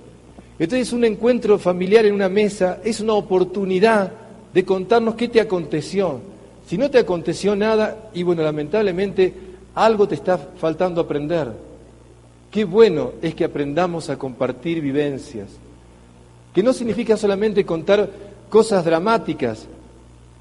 [0.58, 6.20] Entonces un encuentro familiar en una mesa es una oportunidad de contarnos qué te aconteció.
[6.66, 9.32] Si no te aconteció nada, y bueno, lamentablemente
[9.74, 11.52] algo te está faltando aprender.
[12.50, 15.48] Qué bueno es que aprendamos a compartir vivencias,
[16.54, 18.08] que no significa solamente contar
[18.48, 19.66] cosas dramáticas,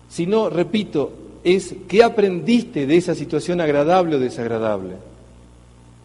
[0.09, 1.11] sino, repito,
[1.43, 4.95] es qué aprendiste de esa situación agradable o desagradable.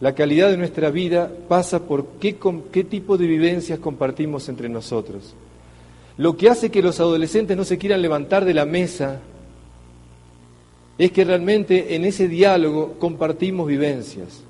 [0.01, 2.37] La calidad de nuestra vida pasa por qué,
[2.71, 5.33] qué tipo de vivencias compartimos entre nosotros.
[6.17, 9.19] Lo que hace que los adolescentes no se quieran levantar de la mesa
[10.97, 14.41] es que realmente en ese diálogo compartimos vivencias.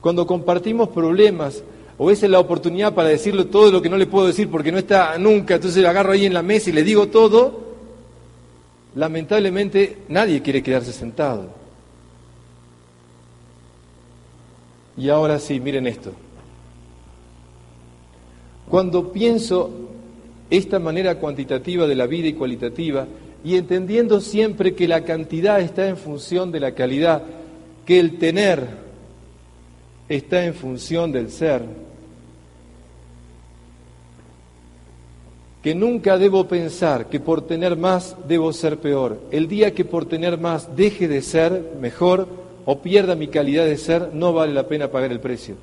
[0.00, 1.62] Cuando compartimos problemas,
[1.96, 4.72] o esa es la oportunidad para decirle todo lo que no le puedo decir porque
[4.72, 7.60] no está nunca, entonces lo agarro ahí en la mesa y le digo todo,
[8.94, 11.48] lamentablemente nadie quiere quedarse sentado.
[14.96, 16.12] Y ahora sí, miren esto.
[18.68, 19.70] Cuando pienso
[20.50, 23.06] esta manera cuantitativa de la vida y cualitativa,
[23.44, 27.22] y entendiendo siempre que la cantidad está en función de la calidad,
[27.84, 28.66] que el tener
[30.08, 31.62] está en función del ser,
[35.62, 39.18] que nunca debo pensar que por tener más debo ser peor.
[39.30, 42.28] El día que por tener más deje de ser mejor
[42.66, 45.54] o pierda mi calidad de ser, no vale la pena pagar el precio.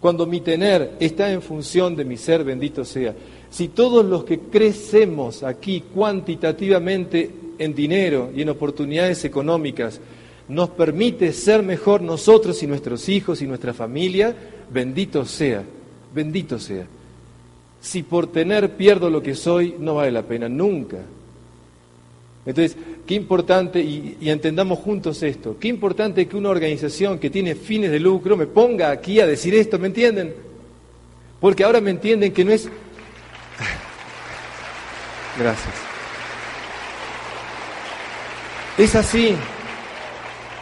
[0.00, 3.14] Cuando mi tener está en función de mi ser, bendito sea.
[3.54, 10.00] Si todos los que crecemos aquí cuantitativamente en dinero y en oportunidades económicas
[10.48, 14.34] nos permite ser mejor nosotros y nuestros hijos y nuestra familia,
[14.72, 15.62] bendito sea,
[16.12, 16.84] bendito sea.
[17.80, 20.98] Si por tener pierdo lo que soy, no vale la pena, nunca.
[22.44, 27.54] Entonces, qué importante, y, y, entendamos juntos esto, qué importante que una organización que tiene
[27.54, 30.34] fines de lucro me ponga aquí a decir esto, ¿me entienden?
[31.38, 32.68] Porque ahora me entienden que no es
[35.38, 35.74] Gracias.
[38.76, 39.34] Es así.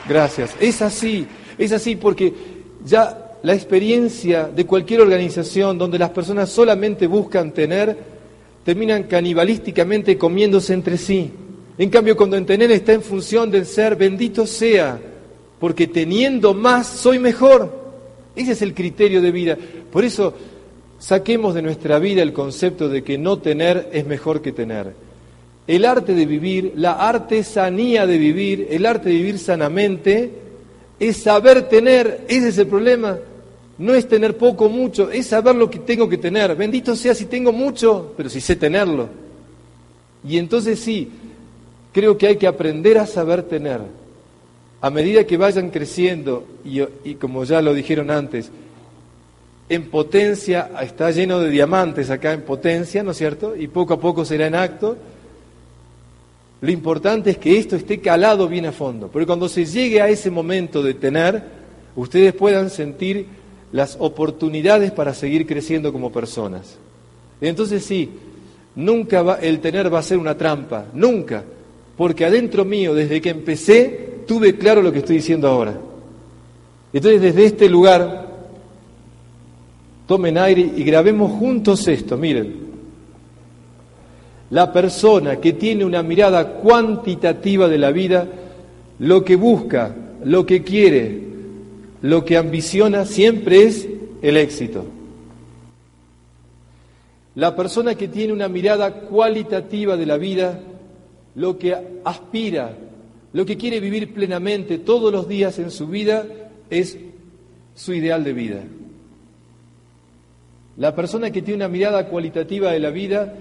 [0.09, 0.55] Gracias.
[0.61, 1.26] Es así.
[1.59, 2.33] Es así porque
[2.85, 7.96] ya la experiencia de cualquier organización donde las personas solamente buscan tener,
[8.64, 11.31] terminan canibalísticamente comiéndose entre sí.
[11.78, 15.00] En cambio, cuando en tener está en función del ser, bendito sea,
[15.59, 17.83] porque teniendo más soy mejor.
[18.37, 19.59] Ese es el criterio de vida.
[19.90, 20.35] Por eso
[21.03, 24.95] saquemos de nuestra vida el concepto de que no tener es mejor que tener.
[25.67, 30.31] El arte de vivir, la artesanía de vivir, el arte de vivir sanamente,
[31.01, 33.19] es saber tener, ese es el problema.
[33.79, 36.55] No es tener poco o mucho, es saber lo que tengo que tener.
[36.55, 39.09] Bendito sea si tengo mucho, pero si sé tenerlo.
[40.25, 41.11] Y entonces sí,
[41.93, 43.81] creo que hay que aprender a saber tener.
[44.81, 48.53] A medida que vayan creciendo, y, y como ya lo dijeron antes,
[49.74, 53.56] en potencia, está lleno de diamantes acá en potencia, ¿no es cierto?
[53.56, 54.98] Y poco a poco será en acto.
[56.61, 60.11] Lo importante es que esto esté calado bien a fondo, porque cuando se llegue a
[60.11, 61.42] ese momento de tener,
[61.96, 63.26] ustedes puedan sentir
[63.72, 66.76] las oportunidades para seguir creciendo como personas.
[67.40, 68.11] Entonces sí,
[68.76, 71.42] nunca va, el tener va a ser una trampa, nunca,
[71.96, 75.78] porque adentro mío, desde que empecé, tuve claro lo que estoy diciendo ahora.
[76.92, 78.32] Entonces desde este lugar,
[80.12, 82.55] tomen aire y grabemos juntos esto, miren.
[84.51, 88.29] La persona que tiene una mirada cuantitativa de la vida,
[88.98, 91.18] lo que busca, lo que quiere,
[92.03, 93.88] lo que ambiciona siempre es
[94.20, 94.85] el éxito.
[97.35, 100.61] La persona que tiene una mirada cualitativa de la vida,
[101.37, 102.77] lo que aspira,
[103.33, 106.27] lo que quiere vivir plenamente todos los días en su vida,
[106.68, 106.98] es
[107.75, 108.62] su ideal de vida.
[110.76, 113.35] La persona que tiene una mirada cualitativa de la vida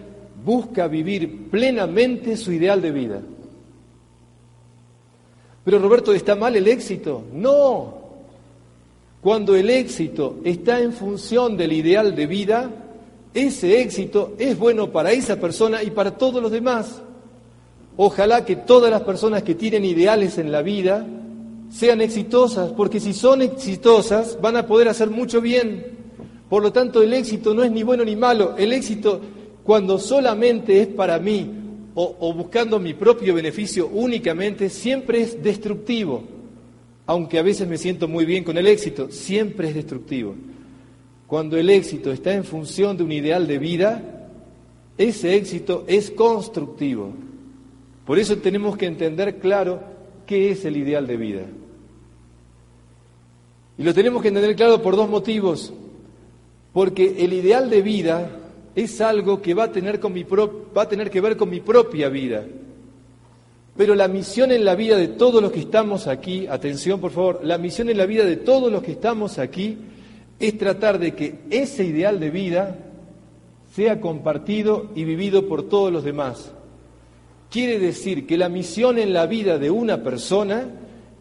[0.43, 3.21] busca vivir plenamente su ideal de vida.
[5.63, 7.23] Pero Roberto, ¿está mal el éxito?
[7.33, 8.01] No.
[9.21, 12.69] Cuando el éxito está en función del ideal de vida,
[13.33, 17.01] ese éxito es bueno para esa persona y para todos los demás.
[17.97, 21.05] Ojalá que todas las personas que tienen ideales en la vida
[21.71, 26.00] sean exitosas, porque si son exitosas van a poder hacer mucho bien.
[26.51, 28.57] Por lo tanto, el éxito no es ni bueno ni malo.
[28.57, 29.21] El éxito,
[29.63, 31.49] cuando solamente es para mí
[31.95, 36.23] o, buscando mi propio beneficio únicamente, siempre es destructivo
[37.11, 40.33] aunque a veces me siento muy bien con el éxito, siempre es destructivo.
[41.27, 44.29] Cuando el éxito está en función de un ideal de vida,
[44.97, 47.11] ese éxito es constructivo.
[48.05, 49.81] Por eso tenemos que entender claro
[50.25, 51.45] qué es el ideal de vida.
[53.77, 55.73] Y lo tenemos que entender claro por dos motivos.
[56.73, 58.29] Porque el ideal de vida
[58.75, 61.59] es algo que va a tener, con mi va a tener que ver con mi
[61.59, 62.45] propia vida.
[63.75, 67.41] Pero la misión en la vida de todos los que estamos aquí, atención por favor,
[67.43, 69.77] la misión en la vida de todos los que estamos aquí
[70.39, 72.77] es tratar de que ese ideal de vida
[73.73, 76.51] sea compartido y vivido por todos los demás.
[77.49, 80.69] Quiere decir que la misión en la vida de una persona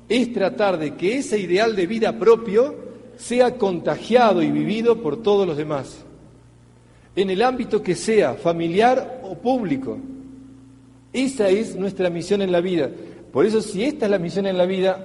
[0.09, 2.90] es tratar de que ese ideal de vida propio
[3.21, 6.05] sea contagiado y vivido por todos los demás,
[7.15, 9.99] en el ámbito que sea, familiar o público.
[11.13, 12.91] Esa es nuestra misión en la vida.
[13.33, 15.05] Por eso, si esta es la misión en la vida,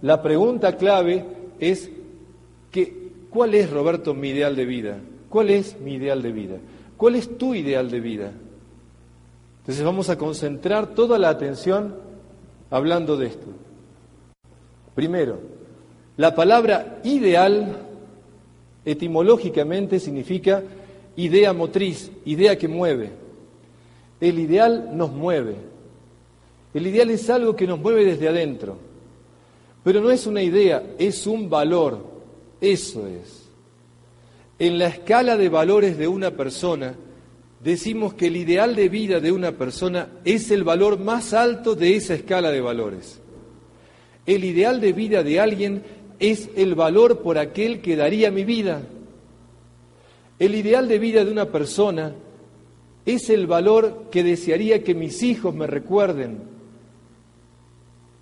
[0.00, 1.24] la pregunta clave
[1.60, 1.90] es
[2.70, 4.98] que, ¿cuál es, Roberto, mi ideal de vida?
[5.28, 6.56] ¿Cuál es mi ideal de vida?
[6.96, 8.32] ¿Cuál es tu ideal de vida?
[9.60, 11.94] Entonces vamos a concentrar toda la atención
[12.70, 13.46] hablando de esto.
[14.94, 15.38] Primero,
[16.16, 17.86] la palabra ideal
[18.84, 20.62] etimológicamente significa
[21.16, 23.10] idea motriz, idea que mueve.
[24.20, 25.56] El ideal nos mueve.
[26.74, 28.78] El ideal es algo que nos mueve desde adentro.
[29.84, 32.04] Pero no es una idea, es un valor.
[32.60, 33.42] Eso es.
[34.58, 36.94] En la escala de valores de una persona,
[37.62, 41.96] decimos que el ideal de vida de una persona es el valor más alto de
[41.96, 43.20] esa escala de valores.
[44.24, 45.82] El ideal de vida de alguien
[46.22, 48.82] es el valor por aquel que daría mi vida.
[50.38, 52.14] El ideal de vida de una persona
[53.04, 56.38] es el valor que desearía que mis hijos me recuerden.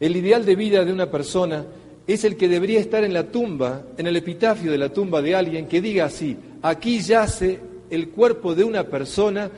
[0.00, 1.66] El ideal de vida de una persona
[2.06, 5.34] es el que debería estar en la tumba, en el epitafio de la tumba de
[5.34, 9.50] alguien que diga así, aquí yace el cuerpo de una persona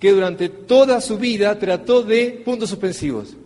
[0.00, 3.36] que durante toda su vida trató de puntos suspensivos.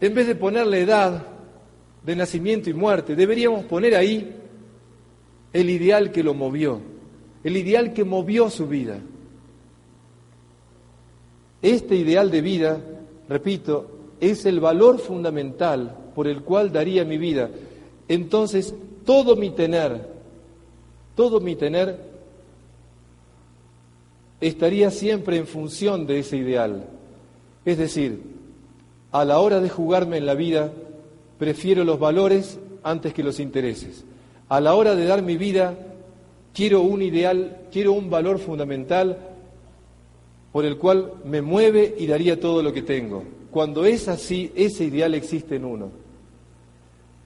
[0.00, 1.35] En vez de ponerle edad
[2.06, 4.34] de nacimiento y muerte, deberíamos poner ahí
[5.52, 6.80] el ideal que lo movió
[7.46, 8.98] el ideal que movió su vida.
[11.62, 12.80] Este ideal de vida,
[13.28, 13.88] repito,
[14.18, 17.48] es el valor fundamental por el cual daría mi vida.
[18.08, 20.08] Entonces, todo mi tener,
[21.14, 22.00] todo mi tener
[24.40, 26.88] estaría siempre en función de ese ideal.
[27.64, 28.22] Es decir,
[29.12, 30.72] a la hora de jugarme en la vida,
[31.38, 34.04] prefiero los valores antes que los intereses.
[34.48, 35.76] A la hora de dar mi vida,
[36.54, 39.18] quiero un ideal, quiero un valor fundamental
[40.52, 43.24] por el cual me mueve y daría todo lo que tengo.
[43.50, 45.90] Cuando es así, ese ideal existe en uno.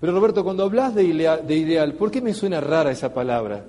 [0.01, 3.65] Pero Roberto, cuando hablas de ideal, ¿por qué me suena rara esa palabra?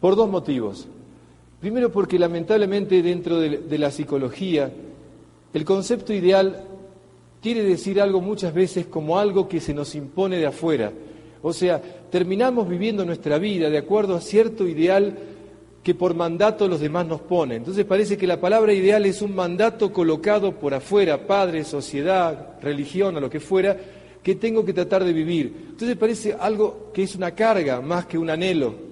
[0.00, 0.88] Por dos motivos.
[1.60, 4.72] Primero porque lamentablemente dentro de, la psicología
[5.52, 6.64] el concepto ideal
[7.42, 10.92] quiere decir algo muchas veces como algo que se nos impone de afuera.
[11.42, 11.80] O sea,
[12.10, 15.16] terminamos viviendo nuestra vida de acuerdo a cierto ideal
[15.82, 17.58] que por mandato los demás nos ponen.
[17.58, 23.16] Entonces parece que la palabra ideal es un mandato colocado por afuera, padre, sociedad, religión
[23.16, 23.76] o lo que fuera,
[24.22, 25.68] que tengo que tratar de vivir.
[25.70, 28.90] Entonces parece algo que es una carga más que un anhelo.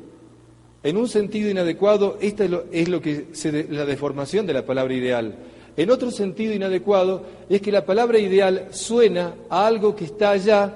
[0.83, 5.35] En un sentido inadecuado, esta es lo, que se la deformación de la palabra ideal.
[5.79, 10.75] En otro sentido inadecuado es que la palabra ideal suena a algo que está allá,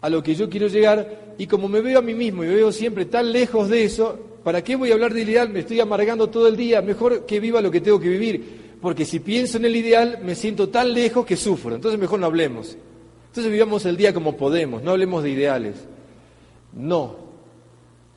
[0.00, 2.56] a lo que yo quiero llegar, y como me veo a mí mismo y me
[2.56, 5.50] veo siempre tan lejos de eso, ¿para qué voy a hablar de ideal?
[5.50, 9.04] Me estoy amargando todo el día, mejor que viva lo que tengo que vivir, porque
[9.04, 12.76] si pienso en el ideal me siento tan lejos que sufro, entonces mejor no hablemos.
[13.28, 15.76] Entonces vivamos el día como podemos, no hablemos de ideales.
[16.72, 17.14] No,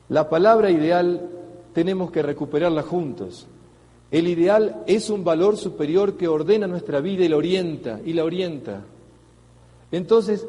[0.08, 1.30] la palabra ideal
[1.72, 3.46] tenemos que recuperarla juntos.
[4.12, 8.24] El ideal es un valor superior que ordena nuestra vida y la orienta, y la
[8.24, 8.84] orienta.
[9.90, 10.46] Entonces,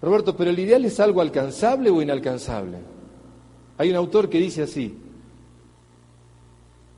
[0.00, 2.78] Roberto, ¿pero el ideal es algo alcanzable o inalcanzable?
[3.76, 4.96] Hay un autor que dice así,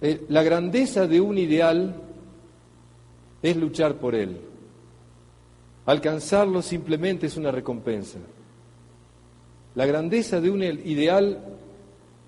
[0.03, 1.95] eh, la grandeza de un ideal
[3.43, 4.43] es luchar por él.
[5.86, 8.18] Alcanzarlo simplemente es una recompensa.
[9.74, 11.38] La grandeza de un ideal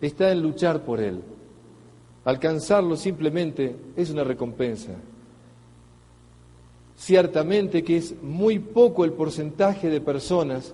[0.00, 1.20] está en luchar por él.
[2.25, 4.93] Alcanzarlo simplemente es una recompensa.
[6.97, 10.73] Ciertamente que es muy poco el porcentaje de personas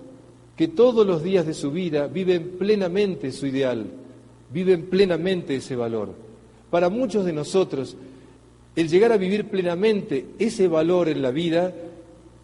[0.55, 3.87] que todos los días de su vida viven plenamente su ideal,
[4.51, 6.13] viven plenamente ese valor.
[6.69, 7.95] Para muchos de nosotros,
[8.75, 11.73] el llegar a vivir plenamente ese valor en la vida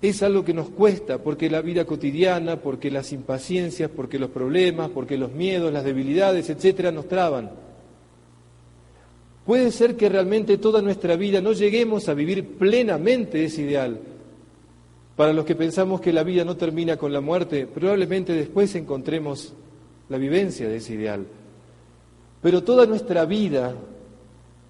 [0.01, 4.89] es algo que nos cuesta, porque la vida cotidiana, porque las impaciencias, porque los problemas,
[4.89, 7.51] porque los miedos, las debilidades, etcétera, nos traban.
[9.45, 13.99] Puede ser que realmente toda nuestra vida no lleguemos a vivir plenamente ese ideal.
[15.15, 19.53] Para los que pensamos que la vida no termina con la muerte, probablemente después encontremos
[20.09, 21.25] la vivencia de ese ideal.
[22.41, 23.75] Pero toda nuestra vida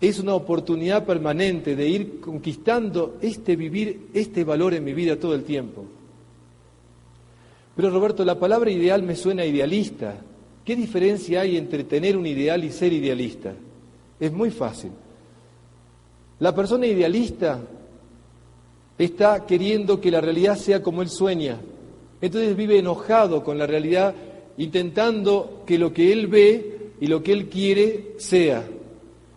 [0.02, 5.36] es una oportunidad permanente de ir conquistando este vivir, este valor en mi vida todo
[5.36, 5.86] el tiempo.
[7.76, 10.18] Pero Roberto, la palabra ideal me suena idealista.
[10.66, 13.54] ¿Qué diferencia hay entre tener un ideal y ser idealista?
[14.20, 14.92] Es muy fácil.
[16.40, 17.60] La persona idealista
[18.98, 21.60] está queriendo que la realidad sea como él sueña.
[22.22, 24.14] Entonces vive enojado con la realidad,
[24.58, 28.66] intentando que lo que él ve y lo que él quiere sea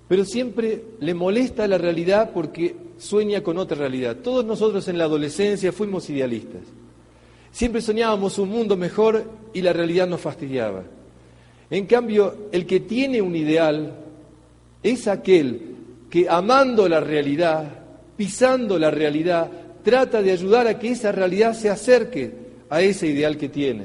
[0.09, 4.16] pero siempre le molesta la realidad porque sueña con otra realidad.
[4.16, 6.62] Todos nosotros en la adolescencia fuimos idealistas.
[7.53, 10.85] Siempre soñábamos un mundo mejor y la realidad nos fastidiaba.
[11.70, 13.93] En cambio, el que tiene un ideal
[14.91, 15.61] es aquel
[16.11, 17.64] que amando la realidad,
[18.16, 19.51] pisando la realidad,
[19.82, 22.32] trata de ayudar a que esa realidad se acerque
[22.70, 23.84] a ese ideal que tiene.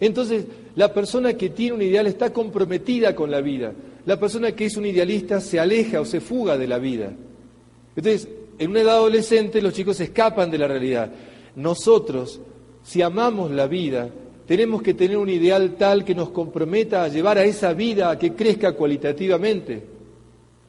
[0.00, 0.44] Entonces,
[0.76, 3.72] la persona que tiene un ideal está comprometida con la vida,
[4.06, 7.12] la persona que es un idealista se aleja o se fuga de la vida.
[7.94, 8.28] Entonces,
[8.58, 11.10] en una edad adolescente los chicos escapan de la realidad.
[11.56, 12.40] Nosotros,
[12.82, 14.08] si amamos la vida,
[14.46, 18.18] tenemos que tener un ideal tal que nos comprometa a llevar a esa vida a
[18.18, 19.99] que crezca cualitativamente.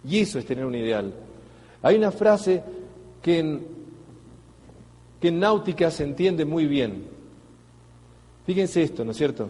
[0.03, 1.13] Y eso es tener un ideal.
[1.81, 2.63] Hay una frase
[3.21, 7.05] que en, náutica se entiende muy bien.
[8.45, 9.49] Fíjense esto, ¿no es cierto?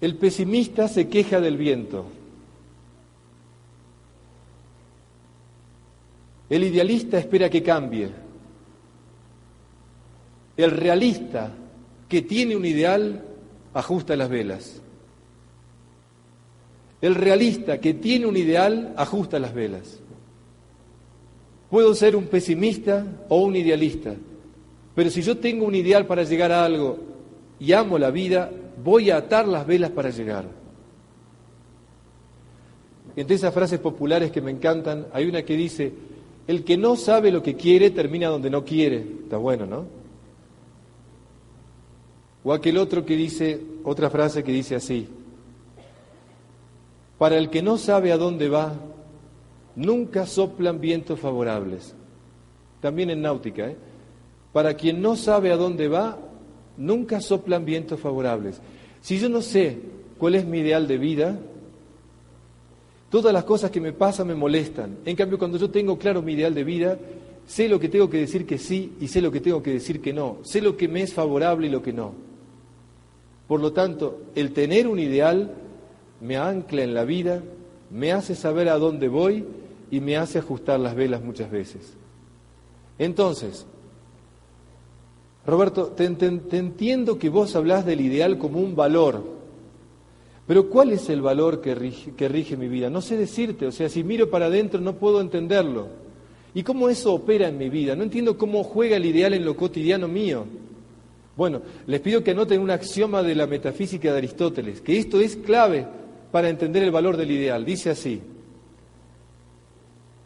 [0.00, 2.06] El pesimista se queja del viento.
[6.48, 8.10] El idealista espera que cambie.
[10.56, 11.52] El realista
[12.08, 13.22] que tiene un ideal
[13.74, 14.80] ajusta las velas.
[17.00, 20.00] El realista que tiene un ideal ajusta las velas.
[21.70, 24.14] Puedo ser un pesimista o un idealista,
[24.94, 26.98] pero si yo tengo un ideal para llegar a algo
[27.60, 28.50] y amo la vida,
[28.82, 30.44] voy a atar las velas para llegar.
[33.16, 35.92] entre esas frases populares que me encantan, hay una que dice,
[36.46, 39.04] el que no sabe lo que quiere termina donde no quiere.
[39.22, 39.86] Está bueno, ¿no?
[42.42, 45.06] O aquel otro que dice, otra frase que dice así,
[47.20, 48.72] para el que no sabe a dónde va,
[49.76, 51.94] nunca soplan vientos favorables.
[52.80, 53.76] También en náutica, ¿eh?
[54.54, 56.16] Para quien no sabe a dónde va,
[56.78, 58.62] nunca soplan vientos favorables.
[59.02, 59.80] Si yo no sé
[60.16, 61.38] cuál es mi ideal de vida,
[63.10, 64.96] todas las cosas que me pasan me molestan.
[65.04, 66.98] En cambio, cuando yo tengo claro mi ideal de vida,
[67.46, 70.00] sé lo que tengo que decir que sí y sé lo que tengo que decir
[70.00, 70.38] que no.
[70.42, 72.14] Sé lo que me es favorable y lo que no.
[73.46, 75.54] Por lo tanto, el tener un ideal
[76.20, 77.42] me ancla en la vida,
[77.90, 79.44] me hace saber a dónde voy
[79.90, 81.94] y me hace ajustar las velas muchas veces.
[82.98, 83.66] Entonces,
[85.46, 89.24] Roberto, te, entiendo que vos hablás del ideal como un valor,
[90.46, 92.90] pero ¿cuál es el valor que rige, que rige mi vida?
[92.90, 95.88] No sé decirte, o sea, si miro para adentro no puedo entenderlo.
[96.52, 97.94] ¿Y cómo eso opera en mi vida?
[97.94, 100.44] No entiendo cómo juega el ideal en lo cotidiano mío.
[101.36, 105.36] Bueno, les pido que anoten un axioma de la metafísica de Aristóteles, que esto es
[105.36, 105.86] clave
[106.30, 107.64] para entender el valor del ideal.
[107.64, 108.20] Dice así,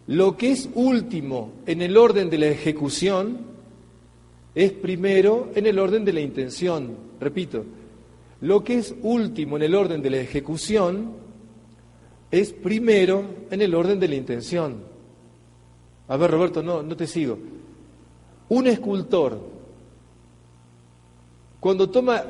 [0.07, 3.39] lo que es último en el orden de la ejecución
[4.55, 6.97] es primero en el orden de la intención.
[7.21, 7.65] Repito,
[8.43, 11.13] lo que es último en el orden de la ejecución
[12.31, 14.85] es primero en el orden de la intención.
[16.09, 17.39] A ver, Roberto, no, no te sigo.
[18.51, 19.41] Un escultor,
[21.61, 22.23] cuando toma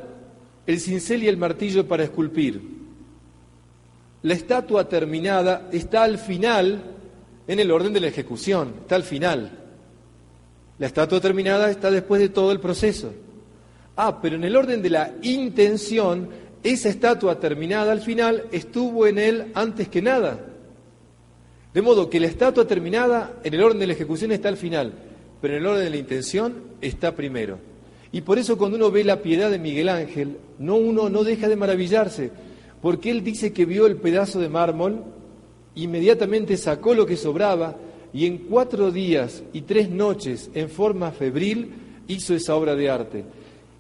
[0.67, 2.74] el cincel y el martillo para esculpir,
[4.25, 6.83] la estatua terminada está al final
[7.47, 9.51] en el orden de la ejecución, está al final.
[10.79, 13.13] La estatua terminada está después de todo el proceso.
[13.97, 16.31] Ah, pero en el orden de la intención,
[16.63, 20.41] esa estatua terminada al final estuvo en él antes que nada.
[21.75, 24.95] De modo que la estatua terminada en el orden de la ejecución está al final,
[25.43, 27.59] pero en el orden de la intención está primero.
[28.11, 31.47] Y por eso cuando uno ve la piedad de Miguel Ángel, no uno no deja
[31.47, 32.31] de maravillarse,
[32.85, 35.05] porque él dice que vio el pedazo de mármol,
[35.75, 37.77] inmediatamente sacó lo que sobraba
[38.13, 41.71] y en cuatro días y tres noches, en forma febril,
[42.09, 43.25] hizo esa obra de arte.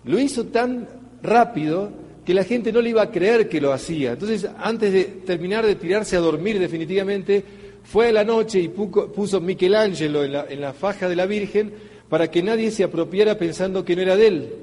[0.05, 0.89] Lo hizo tan
[1.23, 1.91] rápido
[2.25, 4.13] que la gente no le iba a creer que lo hacía.
[4.13, 7.45] Entonces, antes de terminar de tirarse a dormir definitivamente,
[7.83, 11.75] fue a la noche y puso Michelangelo en la, en la faja de la Virgen
[12.09, 14.55] para que nadie se apropiara pensando que no era de él.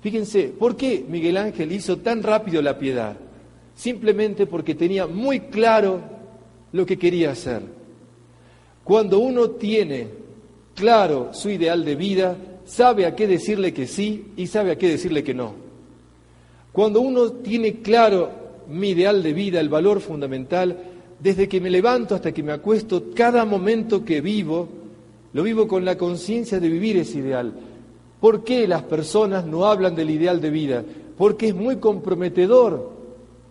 [0.00, 3.18] Fíjense, ¿por qué Miguel Ángel hizo tan rápido la piedad?
[3.74, 6.00] Simplemente porque tenía muy claro
[6.72, 7.62] lo que quería hacer.
[8.84, 10.08] Cuando uno tiene
[10.74, 14.88] claro su ideal de vida, sabe a qué decirle que sí y sabe a qué
[14.88, 15.54] decirle que no.
[16.72, 18.30] Cuando uno tiene claro
[18.68, 20.76] mi ideal de vida, el valor fundamental,
[21.20, 24.68] desde que me levanto hasta que me acuesto, cada momento que vivo,
[25.32, 27.52] lo vivo con la conciencia de vivir ese ideal.
[28.20, 30.84] ¿Por qué las personas no hablan del ideal de vida?
[31.16, 32.93] Porque es muy comprometedor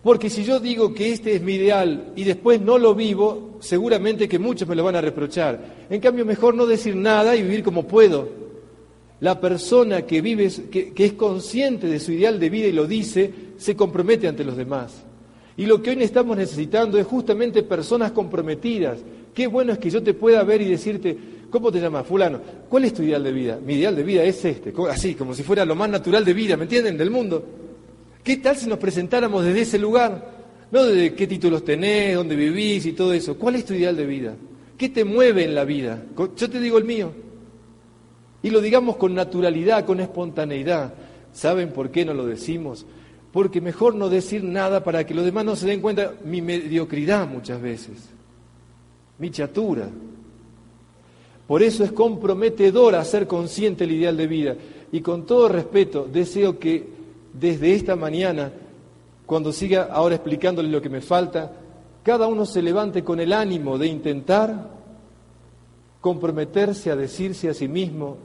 [0.04, 4.28] porque si yo digo que este es mi ideal y después no lo vivo, seguramente
[4.28, 5.86] que muchos me lo van a reprochar.
[5.88, 8.28] En cambio, mejor no decir nada y vivir como puedo.
[9.20, 13.32] La persona que vive, que, es consciente de su ideal de vida y lo dice,
[13.56, 14.92] se compromete ante los demás.
[15.56, 18.98] Y lo que hoy estamos necesitando es justamente personas comprometidas.
[19.32, 21.16] Qué bueno es que yo te pueda ver y decirte,
[21.48, 22.06] ¿cómo te llamas?
[22.06, 23.58] Fulano, ¿cuál es tu ideal de vida?
[23.64, 26.58] Mi ideal de vida es este, así, como si fuera lo más natural de vida,
[26.58, 26.98] ¿me entienden?
[26.98, 27.63] Del mundo.
[28.24, 30.32] ¿Qué tal si nos presentáramos desde ese lugar?
[30.70, 33.36] No desde qué títulos tenés, dónde vivís y todo eso.
[33.36, 34.34] ¿Cuál es tu ideal de vida?
[34.78, 36.02] ¿Qué te mueve en la vida?
[36.34, 37.12] Yo te digo el mío.
[38.42, 40.94] Y lo digamos con naturalidad, con espontaneidad.
[41.34, 42.86] ¿Saben por qué no lo decimos?
[43.30, 47.28] Porque mejor no decir nada para que los demás no se den cuenta mi mediocridad
[47.28, 48.08] muchas veces,
[49.18, 49.88] mi chatura.
[51.46, 54.56] Por eso es comprometedor hacer consciente el ideal de vida.
[54.92, 56.93] Y con todo respeto, deseo que
[57.38, 58.52] desde esta mañana,
[59.26, 61.52] cuando siga ahora explicándole lo que me falta,
[62.02, 64.70] cada uno se levante con el ánimo de intentar
[66.00, 68.18] comprometerse a decirse a sí mismo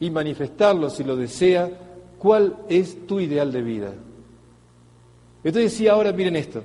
[0.00, 1.70] y manifestarlo si lo desea,
[2.18, 3.92] cuál es tu ideal de vida.
[5.44, 6.62] Entonces decía ahora, miren esto,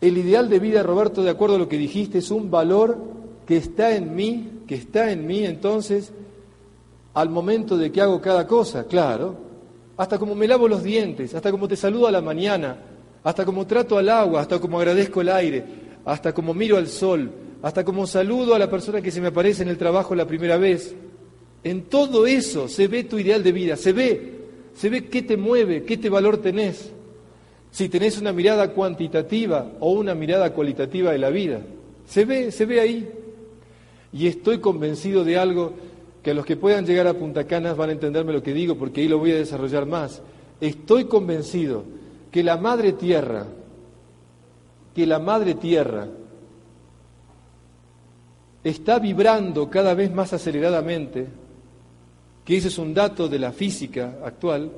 [0.00, 2.98] el ideal de vida, Roberto, de acuerdo a lo que dijiste, es un valor
[3.46, 6.12] que está en mí, que está en mí entonces
[7.14, 9.47] al momento de que hago cada cosa, claro,
[9.98, 12.76] hasta como me lavo los dientes, hasta como te saludo a la mañana,
[13.24, 15.64] hasta como trato al agua, hasta como agradezco el aire,
[16.04, 17.32] hasta como miro al sol,
[17.62, 20.56] hasta como saludo a la persona que se me aparece en el trabajo la primera
[20.56, 20.94] vez.
[21.64, 24.34] En todo eso se ve tu ideal de vida, se ve,
[24.72, 26.92] se ve qué te mueve, qué te valor tenés.
[27.72, 31.60] si tenés una mirada cuantitativa o una mirada cualitativa de la vida.
[32.06, 33.08] Se ve, se ve ahí.
[34.12, 35.74] Y estoy convencido de algo
[36.28, 39.00] que los que puedan llegar a Punta Canas van a entenderme lo que digo, porque
[39.00, 40.20] ahí lo voy a desarrollar más.
[40.60, 41.84] Estoy convencido
[42.30, 43.46] que la madre tierra,
[44.94, 46.06] que la madre tierra
[48.62, 51.28] está vibrando cada vez más aceleradamente,
[52.44, 54.70] que ese es un dato de la física actual,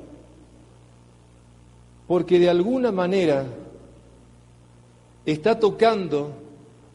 [2.07, 3.43] porque de alguna manera
[5.25, 6.31] está tocando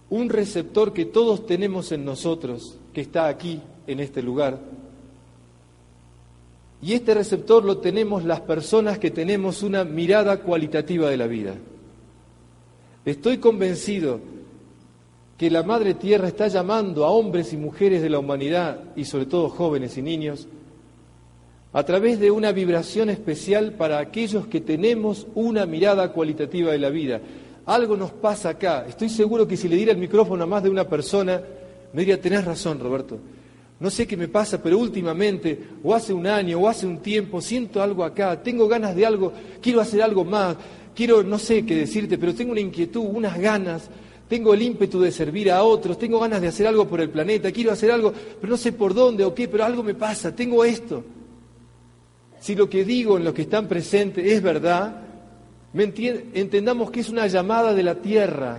[0.09, 4.59] un receptor que todos tenemos en nosotros, que está aquí, en este lugar.
[6.83, 11.55] Y este receptor lo tenemos las personas que tenemos una mirada cualitativa de la vida.
[13.05, 14.21] Estoy convencido
[15.39, 19.27] que la Madre Tierra está llamando a hombres y mujeres de la humanidad, y sobre
[19.27, 20.49] todo jóvenes y niños,
[21.73, 26.89] a través de una vibración especial para aquellos que tenemos una mirada cualitativa de la
[26.89, 27.21] vida.
[27.67, 28.87] Algo nos pasa acá.
[28.89, 31.43] Estoy seguro que si le diera el micrófono a más de una persona,
[31.93, 33.19] me diría, tenés razón, Roberto.
[33.79, 37.43] No sé qué me pasa, pero últimamente, o hace un año, o hace un tiempo,
[37.43, 40.57] siento algo acá, tengo ganas de algo, quiero hacer algo más,
[40.95, 43.91] quiero, no sé qué decirte, pero tengo una inquietud, unas ganas,
[44.29, 47.53] tengo el ímpetu de servir a otros, tengo ganas de hacer algo por el planeta,
[47.53, 50.65] quiero hacer algo, pero no sé por dónde o qué, pero algo me pasa, tengo
[50.65, 51.05] esto.
[52.41, 55.03] Si lo que digo en los que están presentes es verdad,
[55.75, 58.59] entendamos que es una llamada de la tierra.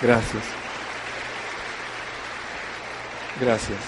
[0.00, 0.61] Gracias.
[3.40, 3.78] Gracias.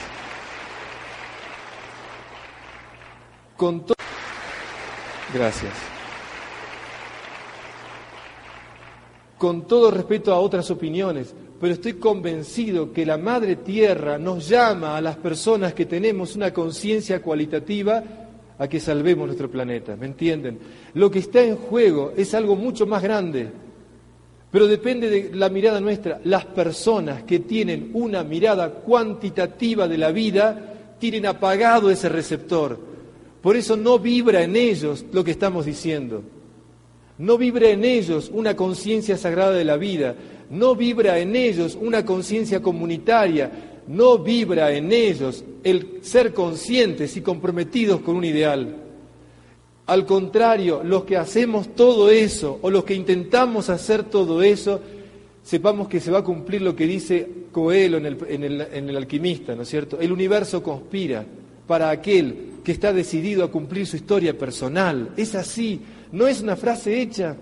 [3.57, 3.85] Con
[5.33, 5.73] Gracias.
[9.39, 14.97] Con todo respeto a otras opiniones, pero estoy convencido que la Madre Tierra nos llama
[14.97, 18.03] a las personas que tenemos una conciencia cualitativa
[18.59, 20.59] a que salvemos nuestro planeta, ¿me entienden?
[20.95, 23.51] Lo que está en juego es algo mucho más grande,
[24.55, 26.21] pero depende de la mirada nuestra.
[26.23, 32.79] Las personas que tienen una mirada cuantitativa de la vida tienen apagado ese receptor.
[33.43, 36.23] Por eso no vibra en ellos lo que estamos diciendo.
[37.19, 40.15] No vibra en ellos una conciencia sagrada de la vida.
[40.51, 43.81] No vibra en ellos una conciencia comunitaria.
[43.89, 48.84] No vibra en ellos el ser conscientes y comprometidos con un ideal.
[49.87, 54.81] Al contrario, los que hacemos todo eso o los que intentamos hacer todo eso,
[55.43, 59.55] sepamos que se va a cumplir lo que dice Coelho en el, en el, alquimista,
[59.55, 60.01] ¿no es cierto?
[60.01, 61.25] El universo conspira
[61.67, 65.11] para aquel que está decidido a cumplir su historia personal.
[65.19, 65.81] Es así,
[66.13, 67.37] no es una frase hecha.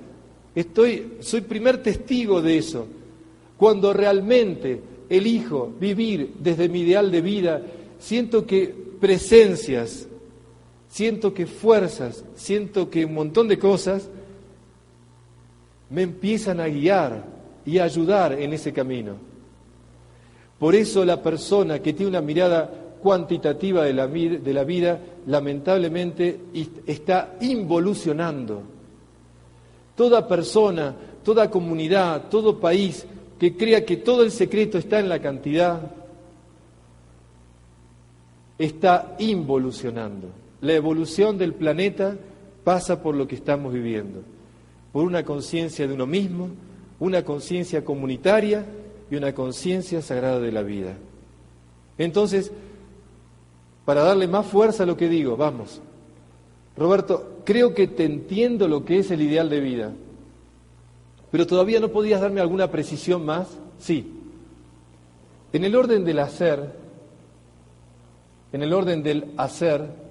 [0.53, 2.86] Estoy, soy primer testigo de eso.
[3.57, 7.62] Cuando realmente elijo vivir desde mi ideal de vida,
[8.01, 10.09] siento que presencias
[10.93, 14.11] siento que fuerzas, siento que un montón de cosas
[15.88, 17.24] me empiezan a guiar
[17.64, 19.14] y a ayudar en ese camino.
[20.59, 22.70] Por eso la persona que tiene una mirada
[23.01, 26.38] cuantitativa de la, de la vida, lamentablemente
[26.86, 28.62] está involucionando.
[29.97, 33.07] Toda persona, toda comunidad, todo país
[33.38, 35.80] que crea que todo el secreto está en la cantidad,
[38.59, 40.41] está involucionando.
[40.62, 42.16] La evolución del planeta
[42.62, 44.22] pasa por lo que estamos viviendo,
[44.92, 46.50] por una conciencia de uno mismo,
[47.00, 48.64] una conciencia comunitaria
[49.10, 50.94] y una conciencia sagrada de la vida.
[51.98, 52.52] Entonces,
[53.84, 55.80] para darle más fuerza a lo que digo, vamos.
[56.76, 59.92] Roberto, creo que te entiendo lo que es el ideal de vida,
[61.32, 63.48] pero todavía no podías darme alguna precisión más.
[63.80, 64.12] Sí.
[65.52, 66.72] En el orden del hacer,
[68.52, 70.01] en el orden del hacer,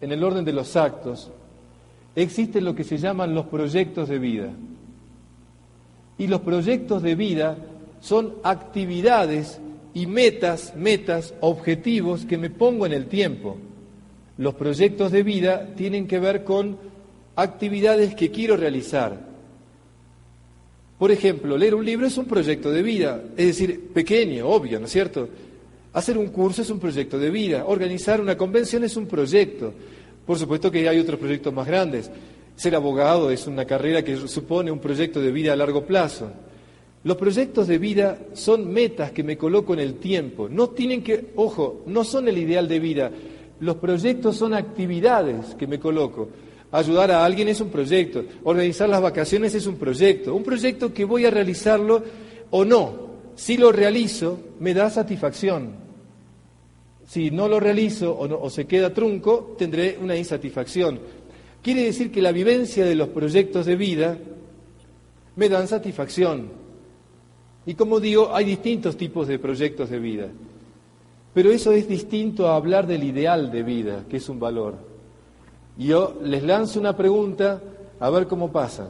[0.00, 1.30] en el orden de los actos,
[2.14, 4.50] existen lo que se llaman los proyectos de vida.
[6.18, 7.56] Y los proyectos de vida
[8.00, 9.60] son actividades
[9.94, 13.56] y metas, metas, objetivos que me pongo en el tiempo.
[14.38, 16.78] Los proyectos de vida tienen que ver con
[17.36, 19.28] actividades que quiero realizar.
[20.98, 24.86] Por ejemplo, leer un libro es un proyecto de vida, es decir, pequeño, obvio, ¿no
[24.86, 25.28] es cierto?
[25.92, 29.72] Hacer un curso es un proyecto de vida, organizar una convención es un proyecto.
[30.24, 32.10] Por supuesto que hay otros proyectos más grandes.
[32.54, 36.30] Ser abogado es una carrera que supone un proyecto de vida a largo plazo.
[37.02, 40.48] Los proyectos de vida son metas que me coloco en el tiempo.
[40.48, 43.10] No tienen que, ojo, no son el ideal de vida.
[43.58, 46.28] Los proyectos son actividades que me coloco.
[46.70, 48.22] Ayudar a alguien es un proyecto.
[48.44, 50.36] Organizar las vacaciones es un proyecto.
[50.36, 52.04] Un proyecto que voy a realizarlo
[52.50, 53.09] o no.
[53.34, 55.74] Si lo realizo, me da satisfacción.
[57.06, 61.00] Si no lo realizo o, se queda trunco, tendré una insatisfacción.
[61.62, 64.16] Quiere decir que la vivencia de los proyectos de vida
[65.36, 66.48] me dan satisfacción.
[67.66, 70.28] Y como digo, hay distintos tipos de proyectos de vida.
[71.34, 74.74] Pero eso es distinto a hablar del ideal de vida, que es un valor.
[75.78, 77.60] Y yo les lanzo una pregunta
[77.98, 78.88] a ver cómo pasa.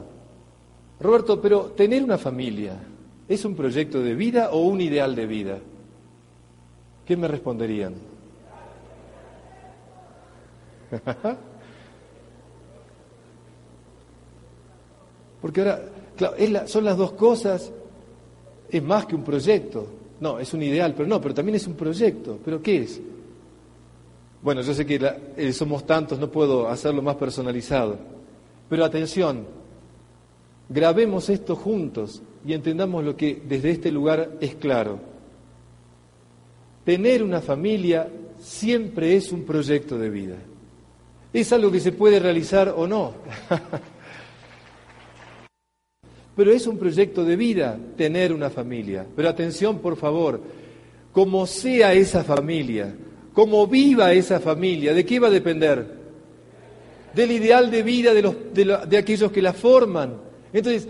[0.99, 2.73] Roberto, pero tener una familia,
[3.33, 5.59] ¿es un proyecto de vida o un ideal de vida?
[7.05, 7.93] ¿Qué me responderían?
[15.41, 15.81] Porque ahora,
[16.17, 16.35] claro,
[16.67, 17.71] son las dos cosas,
[18.69, 19.87] es más que un proyecto.
[20.19, 22.37] No, es un ideal, pero no, pero también es un proyecto.
[22.43, 22.99] ¿Pero qué es?
[24.41, 24.99] Bueno, yo sé que
[25.37, 27.97] eh, somos tantos, no puedo hacerlo más personalizado.
[28.67, 29.45] Pero atención,
[30.73, 34.99] grabemos esto juntos y entendamos lo que desde este lugar es claro.
[36.85, 38.07] Tener una familia
[38.39, 40.37] siempre es un proyecto de vida.
[41.33, 43.13] Es algo que se puede realizar o no.
[46.35, 49.05] Pero es un proyecto de vida tener una familia.
[49.15, 50.41] Pero atención, por favor,
[51.11, 52.95] como sea esa familia,
[53.33, 55.99] como viva esa familia, ¿de qué va a depender?
[57.13, 60.30] Del ideal de vida de, de aquellos que la forman.
[60.53, 60.87] Entonces,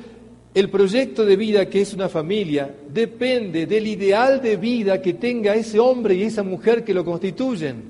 [0.53, 5.55] el proyecto de vida que es una familia depende del ideal de vida que tenga
[5.55, 7.83] ese hombre y esa mujer que lo constituyen.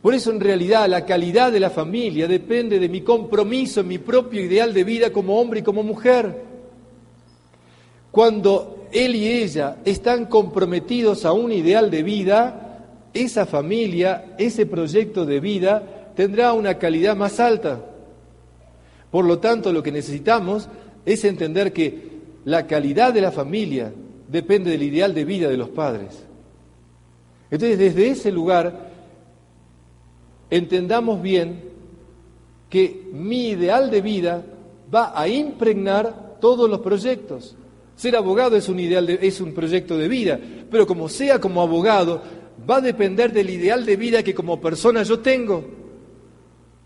[0.00, 4.42] Por eso en realidad la calidad de la familia depende de mi compromiso mi propio
[4.42, 6.44] ideal de vida como hombre y como mujer.
[8.10, 15.26] Cuando él y ella están comprometidos a un ideal de vida, esa familia, ese proyecto
[15.26, 17.84] de vida tendrá una calidad más alta.
[19.10, 20.68] Por lo tanto, lo que necesitamos
[21.04, 23.92] es entender que la calidad de la familia
[24.28, 26.24] depende del ideal de vida de los padres.
[27.50, 28.90] Entonces, desde ese lugar,
[30.50, 31.62] entendamos bien
[32.68, 34.44] que mi ideal de vida
[34.92, 37.56] va a impregnar todos los proyectos.
[37.94, 40.38] Ser abogado es un, ideal es un proyecto de vida,
[40.70, 42.22] pero como sea como abogado,
[42.68, 45.64] va a depender del ideal de vida que como persona yo tengo.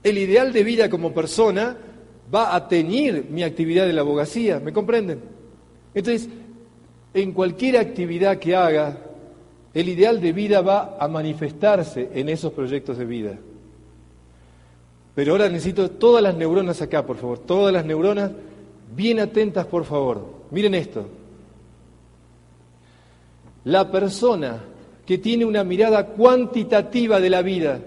[0.02, 1.76] El ideal de vida como persona
[2.32, 5.20] va a teñir mi actividad de la abogacía, ¿me comprenden?
[5.94, 6.28] Entonces,
[7.12, 8.98] en cualquier actividad que haga,
[9.74, 13.38] el ideal de vida va a manifestarse en esos proyectos de vida.
[15.14, 18.30] Pero ahora necesito todas las neuronas acá, por favor, todas las neuronas
[18.94, 20.24] bien atentas, por favor.
[20.50, 21.06] Miren esto.
[23.64, 24.64] La persona
[25.04, 27.80] que tiene una mirada cuantitativa de la vida,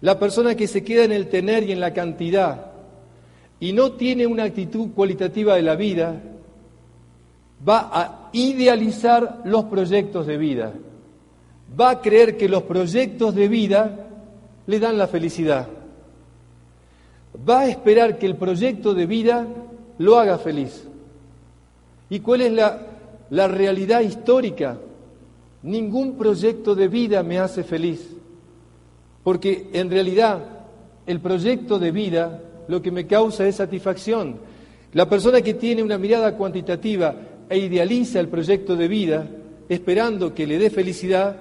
[0.00, 2.75] la persona que se queda en el tener y en la cantidad
[3.58, 6.20] y no tiene una actitud cualitativa de la vida,
[7.66, 10.72] va a idealizar los proyectos de vida,
[11.78, 14.08] va a creer que los proyectos de vida
[14.66, 15.68] le dan la felicidad,
[17.48, 19.46] va a esperar que el proyecto de vida
[19.98, 20.86] lo haga feliz.
[22.08, 24.78] ¿Y cuál es la, realidad histórica?
[25.62, 28.14] Ningún proyecto de vida me hace feliz,
[29.24, 30.44] porque en realidad
[31.06, 34.36] el proyecto de vida lo que me causa es satisfacción.
[34.92, 37.14] La persona que tiene una mirada cuantitativa
[37.48, 39.28] e idealiza el proyecto de vida,
[39.68, 41.36] esperando que le dé felicidad,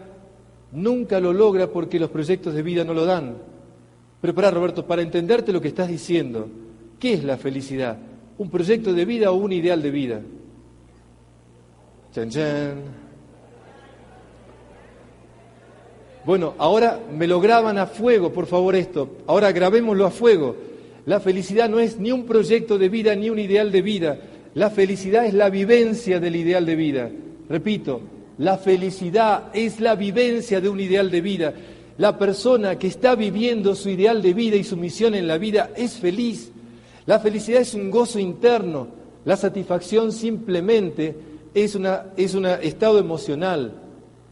[0.72, 3.38] nunca lo logra porque los proyectos de vida no lo dan.
[4.22, 6.48] Pero Roberto, para entenderte lo que estás diciendo,
[7.00, 7.98] ¿qué es la felicidad?
[8.38, 10.22] ¿Un proyecto de vida o un ideal de vida?
[16.26, 19.18] Bueno, ahora me lo graban a fuego, por favor, esto.
[19.28, 20.56] Ahora grabémoslo a fuego.
[21.06, 24.20] La felicidad no es ni un proyecto de vida ni un ideal de vida.
[24.56, 27.12] La felicidad es la vivencia del ideal de vida.
[27.48, 28.02] Repito,
[28.38, 31.54] la felicidad es la vivencia de un ideal de vida.
[31.98, 35.72] La persona que está viviendo su ideal de vida y su misión en la vida
[35.76, 36.52] es feliz.
[37.06, 38.88] La felicidad es un gozo interno.
[39.26, 41.16] La satisfacción simplemente
[41.54, 41.86] es un
[42.18, 43.74] es estado emocional.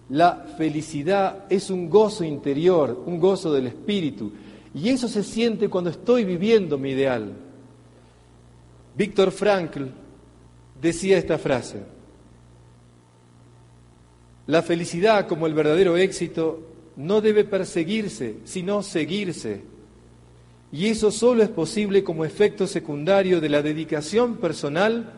[0.09, 4.32] La felicidad es un gozo interior, un gozo del espíritu.
[4.74, 7.34] Y eso se siente cuando estoy viviendo mi ideal.
[8.95, 9.86] Víctor Frankl
[10.82, 11.84] decía esta frase.
[14.47, 16.61] La felicidad como el verdadero éxito
[16.95, 19.61] no debe perseguirse, sino seguirse.
[20.71, 25.13] Y eso solo es posible como efecto secundario de la dedicación personal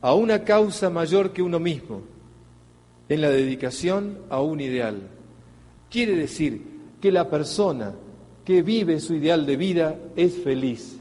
[0.00, 2.02] a una causa mayor que uno mismo,
[3.08, 5.02] en la dedicación a un ideal.
[5.90, 6.62] Quiere decir
[7.00, 7.94] que la persona
[8.46, 11.00] que vive su ideal de vida es feliz.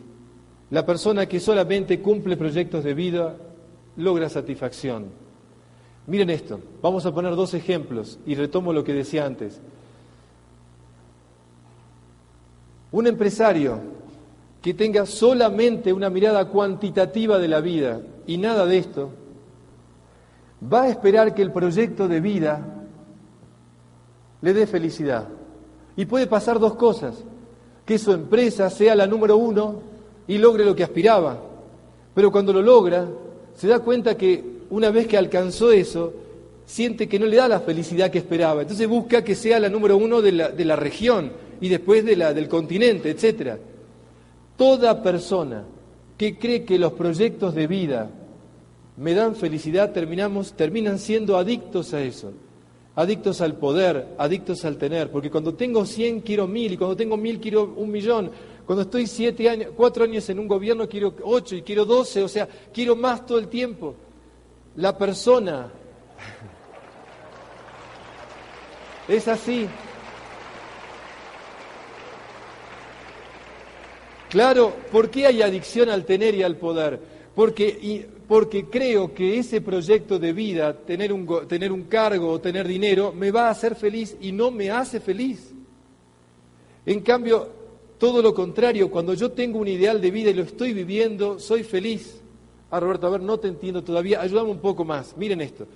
[0.72, 3.38] La persona que solamente cumple proyectos de vida
[3.98, 5.06] logra satisfacción.
[6.08, 9.62] Miren esto, vamos a poner dos ejemplos y retomo lo que decía antes.
[12.92, 13.80] Un empresario
[14.64, 19.12] que tenga solamente una mirada cuantitativa de la vida y nada de esto,
[20.74, 22.86] va a esperar que el proyecto de vida
[24.42, 25.28] le dé felicidad.
[25.96, 27.24] Y puede pasar dos cosas,
[27.86, 29.82] que su empresa sea la número uno
[30.28, 31.40] y logre lo que aspiraba,
[32.14, 33.08] pero cuando lo logra,
[33.56, 36.14] se da cuenta que una vez que alcanzó eso,
[36.66, 38.64] siente que no le da la felicidad que esperaba.
[38.64, 41.32] Entonces busca que sea la número uno de la, de la región
[41.62, 43.58] y después de la, del continente, etc.
[44.58, 45.64] Toda persona
[46.18, 48.10] que cree que los proyectos de vida
[48.98, 52.32] me dan felicidad, terminamos, terminan siendo adictos a eso.
[52.96, 57.18] Adictos al poder, adictos al tener, porque cuando tengo 100 quiero mil y cuando tengo
[57.18, 58.32] mil quiero un millón.
[58.66, 62.28] Cuando estoy siete años, cuatro años en un gobierno quiero ocho y quiero doce, o
[62.28, 63.96] sea, quiero más todo el tiempo.
[64.78, 65.70] La persona
[69.08, 69.68] es así.
[74.30, 77.00] Claro, ¿por qué hay adicción al tener y al poder?
[77.36, 82.68] Porque, porque creo que ese proyecto de vida, tener un, tener un cargo o tener
[82.68, 85.54] dinero, me va a hacer feliz y no me hace feliz.
[86.86, 87.50] En cambio,
[87.98, 91.64] todo lo contrario, cuando yo tengo un ideal de vida y lo estoy viviendo, soy
[91.64, 92.20] feliz.
[92.72, 95.16] Ah, Roberto, a ver, no te entiendo todavía, ayúdame un poco más.
[95.18, 95.68] Miren esto.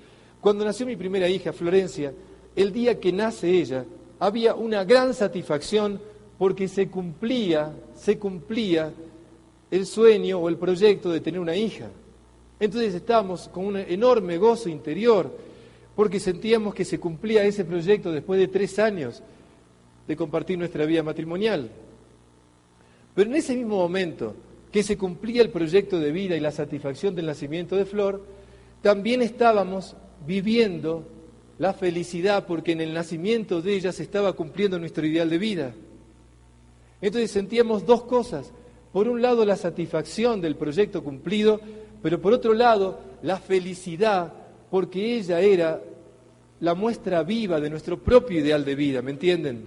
[0.41, 2.13] Cuando nació mi primera hija, Florencia,
[2.55, 3.85] el día que nace ella,
[4.19, 5.99] había una gran satisfacción
[6.37, 8.91] porque se cumplía, se cumplía
[9.69, 11.89] el sueño o el proyecto de tener una hija.
[12.59, 15.35] Entonces estábamos con un enorme gozo interior
[15.95, 19.21] porque sentíamos que se cumplía ese proyecto después de tres años
[20.07, 21.69] de compartir nuestra vida matrimonial.
[23.15, 24.35] Pero en ese mismo momento
[24.71, 28.25] que se cumplía el proyecto de vida y la satisfacción del nacimiento de Flor,
[28.81, 29.95] también estábamos
[30.25, 31.05] viviendo
[31.57, 35.73] la felicidad porque en el nacimiento de ella se estaba cumpliendo nuestro ideal de vida.
[37.01, 38.51] Entonces sentíamos dos cosas.
[38.93, 41.59] Por un lado la satisfacción del proyecto cumplido,
[42.01, 44.33] pero por otro lado la felicidad
[44.69, 45.81] porque ella era
[46.59, 49.65] la muestra viva de nuestro propio ideal de vida, ¿me entienden?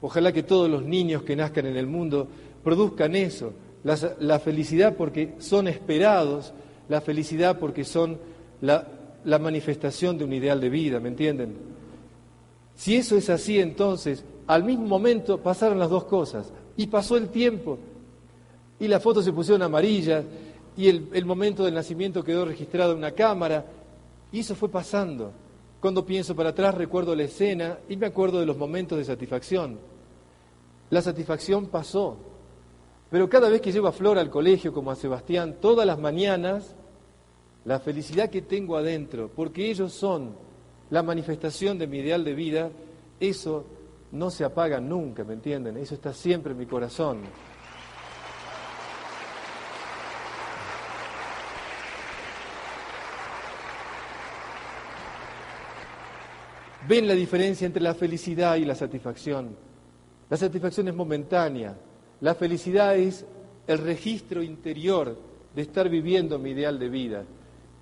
[0.00, 2.28] Ojalá que todos los niños que nazcan en el mundo
[2.62, 3.52] produzcan eso,
[3.84, 6.52] la, felicidad porque son esperados,
[6.88, 8.18] la felicidad porque son
[8.60, 8.86] la,
[9.24, 11.54] la manifestación de un ideal de vida, ¿me entienden?
[12.74, 17.28] Si eso es así, entonces, al mismo momento pasaron las dos cosas, y pasó el
[17.28, 17.78] tiempo,
[18.78, 20.24] y las fotos se pusieron amarillas,
[20.78, 23.66] y el, momento del nacimiento quedó registrado en una cámara,
[24.30, 25.32] y eso fue pasando.
[25.80, 29.76] Cuando pienso para atrás recuerdo la escena y me acuerdo de los momentos de satisfacción.
[30.90, 32.16] La satisfacción pasó,
[33.10, 36.76] pero cada vez que llevo a Flor al colegio, como a Sebastián, todas las mañanas,
[37.64, 40.36] la felicidad que tengo adentro, porque ellos son
[40.90, 42.70] la manifestación de mi ideal de vida,
[43.18, 43.64] eso
[44.12, 45.76] no se apaga nunca, ¿me entienden?
[45.76, 47.22] Eso está siempre en mi corazón.
[56.88, 59.54] ¿Ven la diferencia entre la felicidad y la satisfacción?
[60.30, 61.76] La satisfacción es momentánea,
[62.22, 63.26] la felicidad es
[63.66, 65.14] el registro interior
[65.54, 67.24] de estar viviendo mi ideal de vida.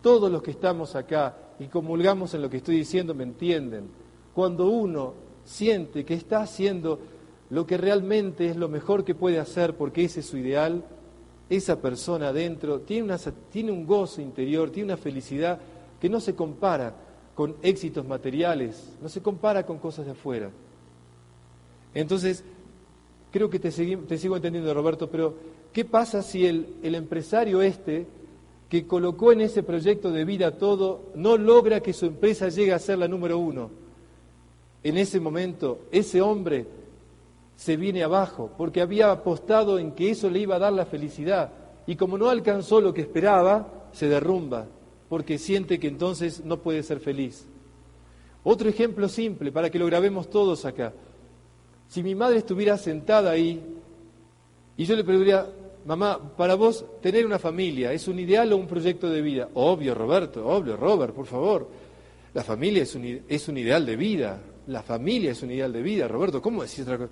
[0.03, 3.89] Todos los que estamos acá y comulgamos en lo que estoy diciendo me entienden.
[4.35, 6.99] Cuando uno siente que está haciendo
[7.51, 10.83] lo que realmente es lo mejor que puede hacer porque ese es su ideal,
[11.49, 13.15] esa persona adentro tiene,
[13.53, 15.61] tiene un gozo interior, tiene una felicidad
[16.01, 17.06] que no se compara
[17.37, 20.51] con éxitos materiales, no se compara con cosas de afuera.
[21.93, 22.43] Entonces,
[23.31, 25.35] creo que te, sigo entendiendo, Roberto, pero
[25.71, 28.07] ¿qué pasa si el, el empresario este,
[28.71, 32.79] que colocó en ese proyecto de vida todo, no logra que su empresa llegue a
[32.79, 33.71] ser la número uno?
[34.83, 36.67] En ese momento, ese hombre
[37.55, 41.53] se viene abajo, porque había apostado en que eso le iba a dar la felicidad,
[41.87, 44.69] y como no alcanzó lo que esperaba, se derrumba,
[45.09, 47.47] porque siente que entonces no puede ser feliz.
[48.45, 50.93] Otro ejemplo simple, para que lo grabemos todos acá.
[51.89, 53.63] Si mi madre estuviera sentada ahí
[54.77, 55.47] y yo le preguntaría,
[55.87, 59.49] mamá, para vos tener una familia, ¿es un ideal o un proyecto de vida?
[59.55, 61.69] Obvio, Roberto, obvio, Robert, por favor.
[62.35, 64.39] La familia es un, ideal de vida.
[64.67, 66.43] La familia es un ideal de vida, Roberto.
[66.43, 67.11] ¿Cómo decís otra cosa?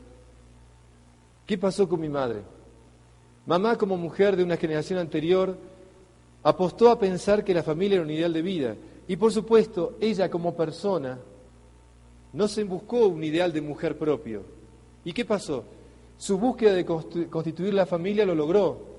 [1.46, 2.42] ¿Qué pasó con mi madre?
[3.46, 5.56] Mamá, como mujer de una generación anterior,
[6.44, 8.76] apostó a pensar que la familia era un ideal de vida.
[9.08, 11.18] Y por supuesto, ella como persona
[12.32, 14.42] no se buscó un ideal de mujer propio,
[15.06, 15.64] ¿Y qué pasó?
[16.16, 18.94] Su búsqueda de constituir la familia lo logró.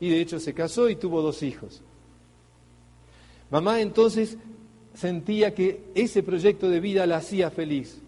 [0.00, 1.82] Y de hecho se casó y tuvo dos hijos.
[3.50, 4.38] Mamá entonces
[4.94, 8.00] sentía que ese proyecto de vida la hacía feliz.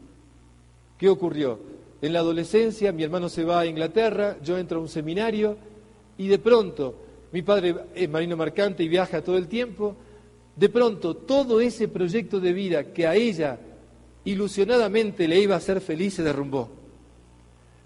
[0.96, 1.58] ¿Qué ocurrió?
[2.00, 5.56] en la adolescencia, mi hermano se va a Inglaterra, yo entro a un seminario
[6.16, 6.94] y de pronto,
[7.32, 9.96] mi padre es marino mercante y viaja todo el tiempo,
[10.56, 13.58] de pronto todo ese proyecto de vida que a ella
[14.24, 16.68] ilusionadamente le iba a hacer feliz se derrumbó.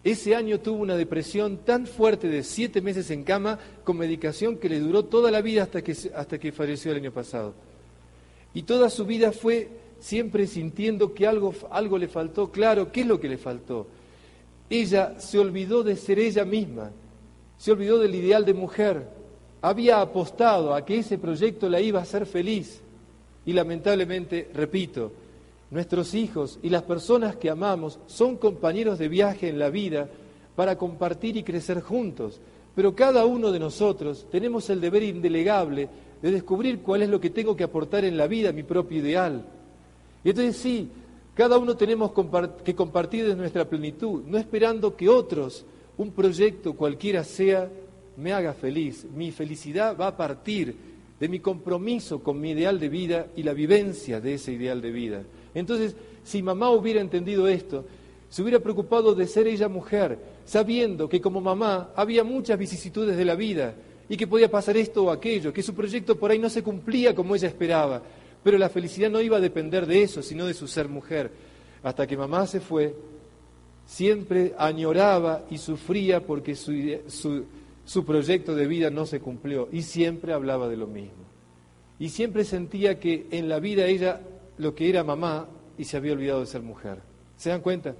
[0.05, 4.69] Ese año tuvo una depresión tan fuerte de siete meses en cama con medicación que
[4.69, 7.55] le duró toda la vida hasta que, hasta que falleció el año pasado.
[8.53, 9.69] Y toda su vida fue
[10.01, 12.51] siempre sintiendo que algo, algo le faltó.
[12.51, 13.87] Claro, ¿qué es lo que le faltó?
[14.69, 16.91] Ella se olvidó de ser ella misma,
[17.57, 19.07] se olvidó del ideal de mujer,
[19.63, 22.83] había apostado a que ese proyecto la iba a hacer feliz.
[23.47, 25.13] Y lamentablemente, repito,
[25.73, 30.07] Nuestros hijos y las personas que amamos son compañeros de viaje en la vida
[30.55, 32.41] para compartir y crecer juntos.
[32.75, 35.89] Pero cada uno de nosotros tenemos el deber indelegable
[36.21, 39.47] de descubrir cuál es lo que tengo que aportar en la vida, mi propio ideal.
[40.23, 40.91] Y entonces sí,
[41.33, 42.13] cada uno tenemos
[42.63, 45.65] que compartir de nuestra plenitud, no esperando que otros,
[45.97, 47.71] un proyecto cualquiera sea,
[48.17, 49.07] me haga feliz.
[49.15, 50.75] Mi felicidad va a partir
[51.19, 54.91] de mi compromiso con mi ideal de vida y la vivencia de ese ideal de
[54.91, 55.23] vida.
[55.55, 55.95] Entonces,
[56.25, 57.85] si mamá hubiera entendido esto,
[58.29, 63.25] se hubiera preocupado de ser ella mujer, sabiendo que como mamá había muchas vicisitudes de
[63.25, 63.75] la vida
[64.09, 67.15] y que podía pasar esto o aquello, que su proyecto por ahí no se cumplía
[67.15, 68.03] como ella esperaba,
[68.43, 71.31] pero la felicidad no iba a depender de eso, sino de su ser mujer.
[71.83, 72.95] Hasta que mamá se fue,
[73.87, 77.45] siempre añoraba y sufría porque su,
[77.85, 81.25] su proyecto de vida no se cumplió y siempre hablaba de lo mismo.
[81.99, 84.21] Y siempre sentía que en la vida ella
[84.59, 86.99] lo que era mamá y se había olvidado de ser mujer.
[87.37, 87.95] ¿Se dan cuenta?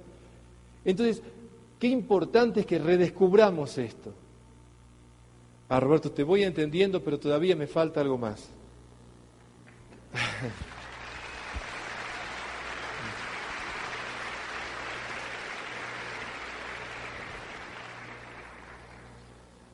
[0.85, 1.21] Entonces,
[1.79, 4.13] qué importante es que redescubramos esto.
[5.69, 8.49] Ah, Roberto, te voy entendiendo, pero todavía me falta algo más.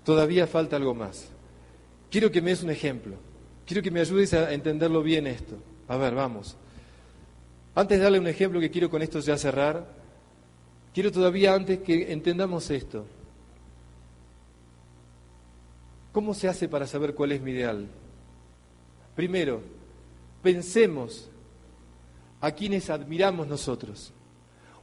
[0.09, 1.27] Todavía falta algo más.
[2.09, 3.15] Quiero que me des un ejemplo.
[3.63, 5.55] Quiero que me ayudes a entenderlo bien esto.
[5.87, 6.57] A ver, vamos.
[7.75, 9.85] Antes de darle un ejemplo que quiero con esto ya cerrar,
[10.95, 13.05] quiero todavía antes que entendamos esto.
[16.11, 17.85] ¿Cómo se hace para saber cuál es mi ideal?
[19.15, 19.61] Primero,
[20.41, 21.29] pensemos
[22.41, 24.11] a quienes admiramos nosotros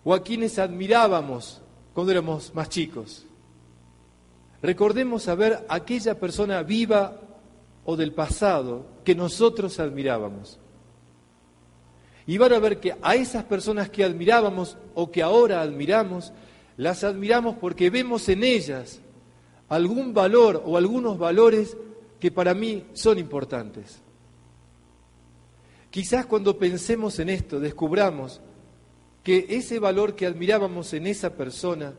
[0.05, 1.61] o a quienes admirábamos
[1.93, 3.26] cuando éramos más chicos.
[4.63, 7.21] Recordemos a ver aquella persona viva
[7.85, 10.59] o del pasado que nosotros admirábamos.
[12.27, 16.33] Y van a ver que a esas personas que admirábamos o que ahora admiramos,
[16.77, 19.01] las admiramos porque vemos en ellas
[19.69, 21.77] algún valor o algunos valores
[22.19, 24.01] que para mí son importantes.
[25.91, 28.41] Quizás cuando pensemos en esto descubramos
[29.23, 31.95] que ese valor que admirábamos en esa persona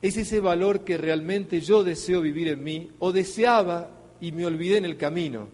[0.00, 3.90] es ese valor que realmente yo deseo vivir en mí o deseaba
[4.20, 5.48] y me olvidé en el camino.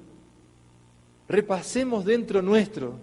[1.28, 2.98] Repasemos dentro nuestro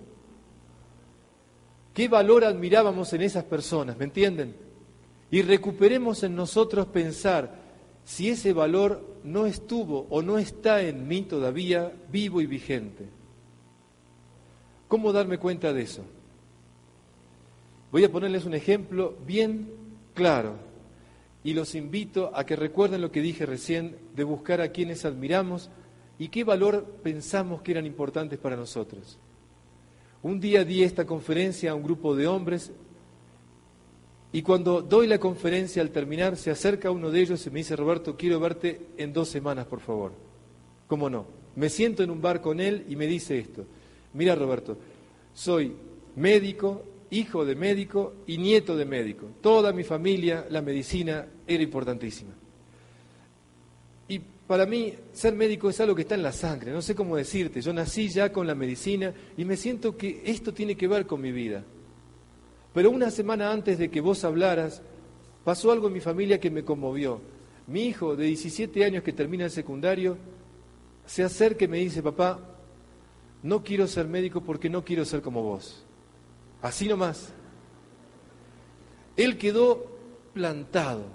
[1.94, 4.56] qué valor admirábamos en esas personas, ¿me entienden?
[5.32, 7.60] Y recuperemos en nosotros pensar
[8.04, 13.06] si ese valor no estuvo o no está en mí todavía vivo y vigente.
[14.88, 16.04] ¿Cómo darme cuenta de eso?
[17.92, 19.70] Voy a ponerles un ejemplo bien
[20.14, 20.71] claro
[21.44, 25.70] y los invito a que recuerden lo que dije recién de buscar a quienes admiramos
[26.20, 29.18] y qué valor pensamos que eran importantes para nosotros.
[30.22, 32.72] Un día di esta conferencia a un grupo de hombres
[34.32, 37.76] y cuando doy la conferencia al terminar se acerca uno de ellos y me dice,
[37.76, 40.12] Roberto, quiero verte en dos semanas, por favor.
[40.88, 41.26] ¿Cómo no?
[41.56, 43.66] Me siento en un bar con él y me dice esto.
[44.14, 44.78] Mira, Roberto,
[45.34, 45.74] soy
[46.16, 49.28] médico, hijo de médico y nieto de médico.
[49.42, 52.32] Toda mi familia, la medicina era importantísima.
[54.08, 57.16] Y para mí ser médico es algo que está en la sangre, no sé cómo
[57.16, 61.06] decirte, yo nací ya con la medicina y me siento que esto tiene que ver
[61.06, 61.64] con mi vida.
[62.74, 64.82] Pero una semana antes de que vos hablaras,
[65.44, 67.22] pasó algo en mi familia que me conmovió.
[67.68, 70.18] Mi hijo de 17 años que termina el secundario
[71.06, 72.40] se acerca y me dice, papá,
[73.44, 75.86] no quiero ser médico porque no quiero ser como vos.
[76.62, 77.34] Así nomás.
[79.18, 79.86] Él quedó
[80.34, 81.06] plantado.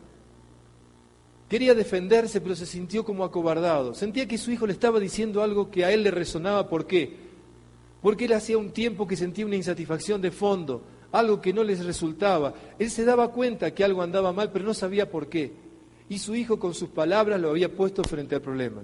[1.48, 3.94] Quería defenderse, pero se sintió como acobardado.
[3.94, 6.68] Sentía que su hijo le estaba diciendo algo que a él le resonaba.
[6.68, 7.16] ¿Por qué?
[8.02, 10.82] Porque él hacía un tiempo que sentía una insatisfacción de fondo,
[11.12, 12.52] algo que no les resultaba.
[12.78, 15.52] Él se daba cuenta que algo andaba mal, pero no sabía por qué.
[16.08, 18.82] Y su hijo con sus palabras lo había puesto frente al problema.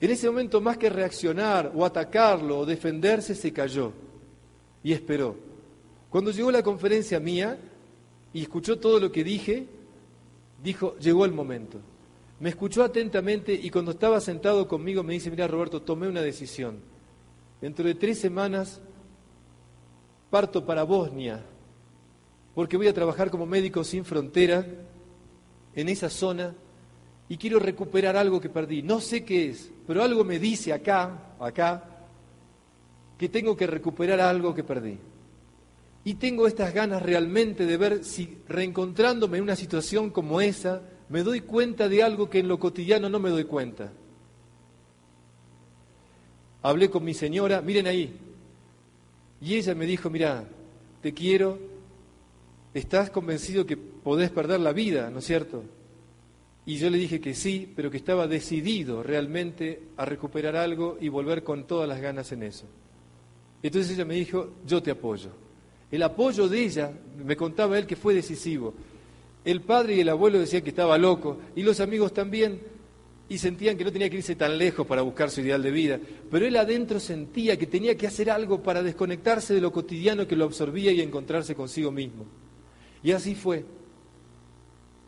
[0.00, 3.92] En ese momento, más que reaccionar o atacarlo o defenderse, se cayó
[4.82, 5.36] y esperó.
[6.10, 7.58] Cuando llegó la conferencia mía,
[8.32, 9.66] y escuchó todo lo que dije,
[10.62, 11.78] dijo, llegó el momento.
[12.40, 16.78] Me escuchó atentamente y cuando estaba sentado conmigo me dice, mira Roberto, tomé una decisión.
[17.60, 18.80] Dentro de tres semanas
[20.30, 21.44] parto para Bosnia,
[22.54, 24.66] porque voy a trabajar como médico sin frontera
[25.74, 26.54] en esa zona
[27.28, 28.82] y quiero recuperar algo que perdí.
[28.82, 31.91] No sé qué es, pero algo me dice acá, acá,
[33.22, 34.98] que tengo que recuperar algo que perdí.
[36.02, 41.22] Y tengo estas ganas realmente de ver si reencontrándome en una situación como esa, me
[41.22, 43.92] doy cuenta de algo que en lo cotidiano no me doy cuenta.
[46.62, 48.12] Hablé con mi señora, miren ahí,
[49.40, 50.42] y ella me dijo, mira,
[51.00, 51.60] te quiero,
[52.74, 55.62] estás convencido que podés perder la vida, ¿no es cierto?
[56.66, 61.08] Y yo le dije que sí, pero que estaba decidido realmente a recuperar algo y
[61.08, 62.66] volver con todas las ganas en eso.
[63.62, 65.30] Entonces ella me dijo, yo te apoyo.
[65.90, 66.92] El apoyo de ella,
[67.24, 68.74] me contaba él que fue decisivo.
[69.44, 72.60] El padre y el abuelo decían que estaba loco, y los amigos también,
[73.28, 76.00] y sentían que no tenía que irse tan lejos para buscar su ideal de vida,
[76.30, 80.36] pero él adentro sentía que tenía que hacer algo para desconectarse de lo cotidiano que
[80.36, 82.26] lo absorbía y encontrarse consigo mismo.
[83.02, 83.64] Y así fue.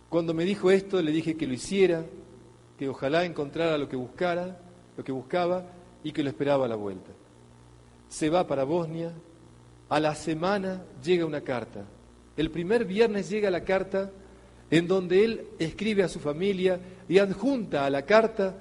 [0.09, 2.05] Cuando me dijo esto, le dije que lo hiciera,
[2.79, 4.59] que ojalá encontrara lo que buscara,
[4.97, 5.67] lo que buscaba
[6.03, 7.11] y que lo esperaba a la vuelta.
[8.15, 9.13] Se va para Bosnia,
[9.89, 11.85] a la semana llega una carta.
[12.37, 14.13] El primer viernes llega la carta
[14.71, 18.57] en donde él escribe a su familia y adjunta a la carta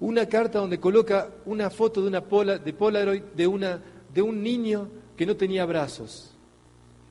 [0.00, 2.20] una carta donde coloca una foto de una
[2.56, 3.82] de Polaroid de, una,
[4.14, 6.34] de un niño que no tenía brazos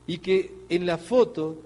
[0.08, 1.62] y que en la foto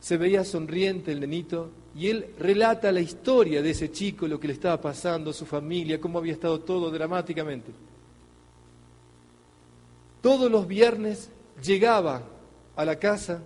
[0.00, 4.48] se veía sonriente el nenito y él relata la historia de ese chico, lo que
[4.48, 7.70] le estaba pasando, su familia, cómo había estado todo dramáticamente.
[10.20, 11.30] Todos los viernes
[11.62, 12.22] llegaba
[12.76, 13.42] a la casa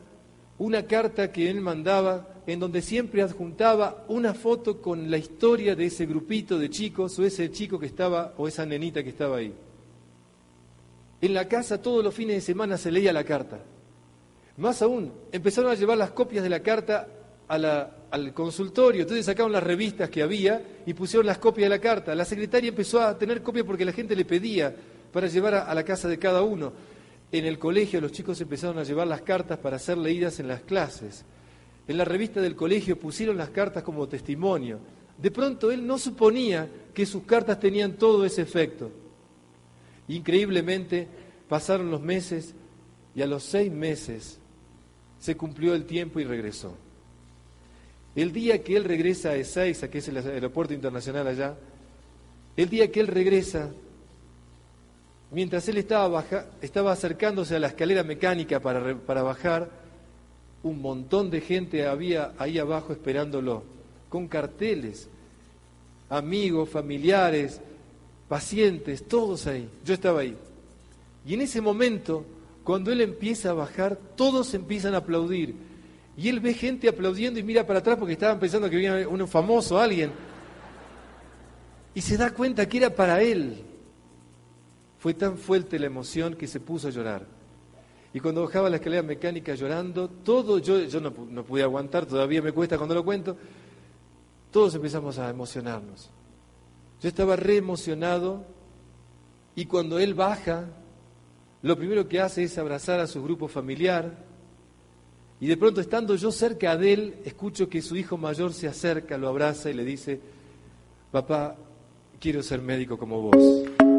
[0.58, 5.86] una carta que él mandaba en donde siempre adjuntaba una foto con la historia de
[5.86, 9.54] ese grupito de chicos o ese chico que estaba o esa nenita que estaba ahí.
[11.20, 13.60] En la casa todos los fines de semana se leía la carta.
[14.56, 17.08] Más aún, empezaron a llevar las copias de la carta
[17.48, 22.14] al consultorio, entonces sacaron las revistas que había y pusieron las copias de la carta.
[22.14, 24.74] La secretaria empezó a tener copias porque la gente le pedía
[25.14, 26.72] para llevar a la casa de cada uno.
[27.30, 30.62] En el colegio los chicos empezaron a llevar las cartas para ser leídas en las
[30.62, 31.24] clases.
[31.86, 34.80] En la revista del colegio pusieron las cartas como testimonio.
[35.16, 38.90] De pronto él no suponía que sus cartas tenían todo ese efecto.
[40.08, 41.06] Increíblemente
[41.48, 42.52] pasaron los meses
[43.14, 44.40] y a los seis meses
[45.20, 46.74] se cumplió el tiempo y regresó.
[48.16, 51.54] El día que él regresa a Ezeiza, que es el aeropuerto internacional allá,
[52.56, 53.70] el día que él regresa,
[55.34, 56.24] mientras él estaba,
[56.62, 59.68] estaba acercándose a la escalera mecánica para, para bajar,
[60.62, 63.64] un montón de gente había ahí abajo esperándolo,
[64.08, 65.08] con carteles,
[66.08, 67.60] amigos, familiares,
[68.28, 69.68] pacientes, todos ahí.
[69.84, 70.36] Yo estaba ahí.
[71.26, 72.24] Y en ese momento,
[72.62, 75.54] cuando él empieza a bajar, todos empiezan a aplaudir.
[76.16, 79.26] Y él ve gente aplaudiendo y mira para atrás porque estaban pensando que venía un
[79.26, 80.12] famoso, alguien.
[81.92, 83.73] Y se da cuenta que era para él.
[85.04, 87.26] Fue tan fuerte la emoción que se puso a llorar.
[88.14, 92.40] Y cuando bajaba la escalera mecánica llorando, todo, yo, yo no, no pude aguantar, todavía
[92.40, 93.36] me cuesta cuando lo cuento,
[94.50, 96.08] todos empezamos a emocionarnos.
[97.02, 98.46] Yo estaba re emocionado
[99.54, 100.70] y cuando él baja,
[101.60, 104.24] lo primero que hace es abrazar a su grupo familiar.
[105.38, 109.18] Y de pronto, estando yo cerca de él, escucho que su hijo mayor se acerca,
[109.18, 110.18] lo abraza y le dice,
[111.12, 111.58] papá,
[112.18, 113.93] quiero ser médico como vos.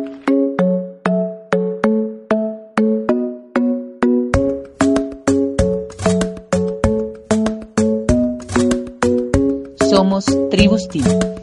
[10.16, 11.35] Somos Tribus Team.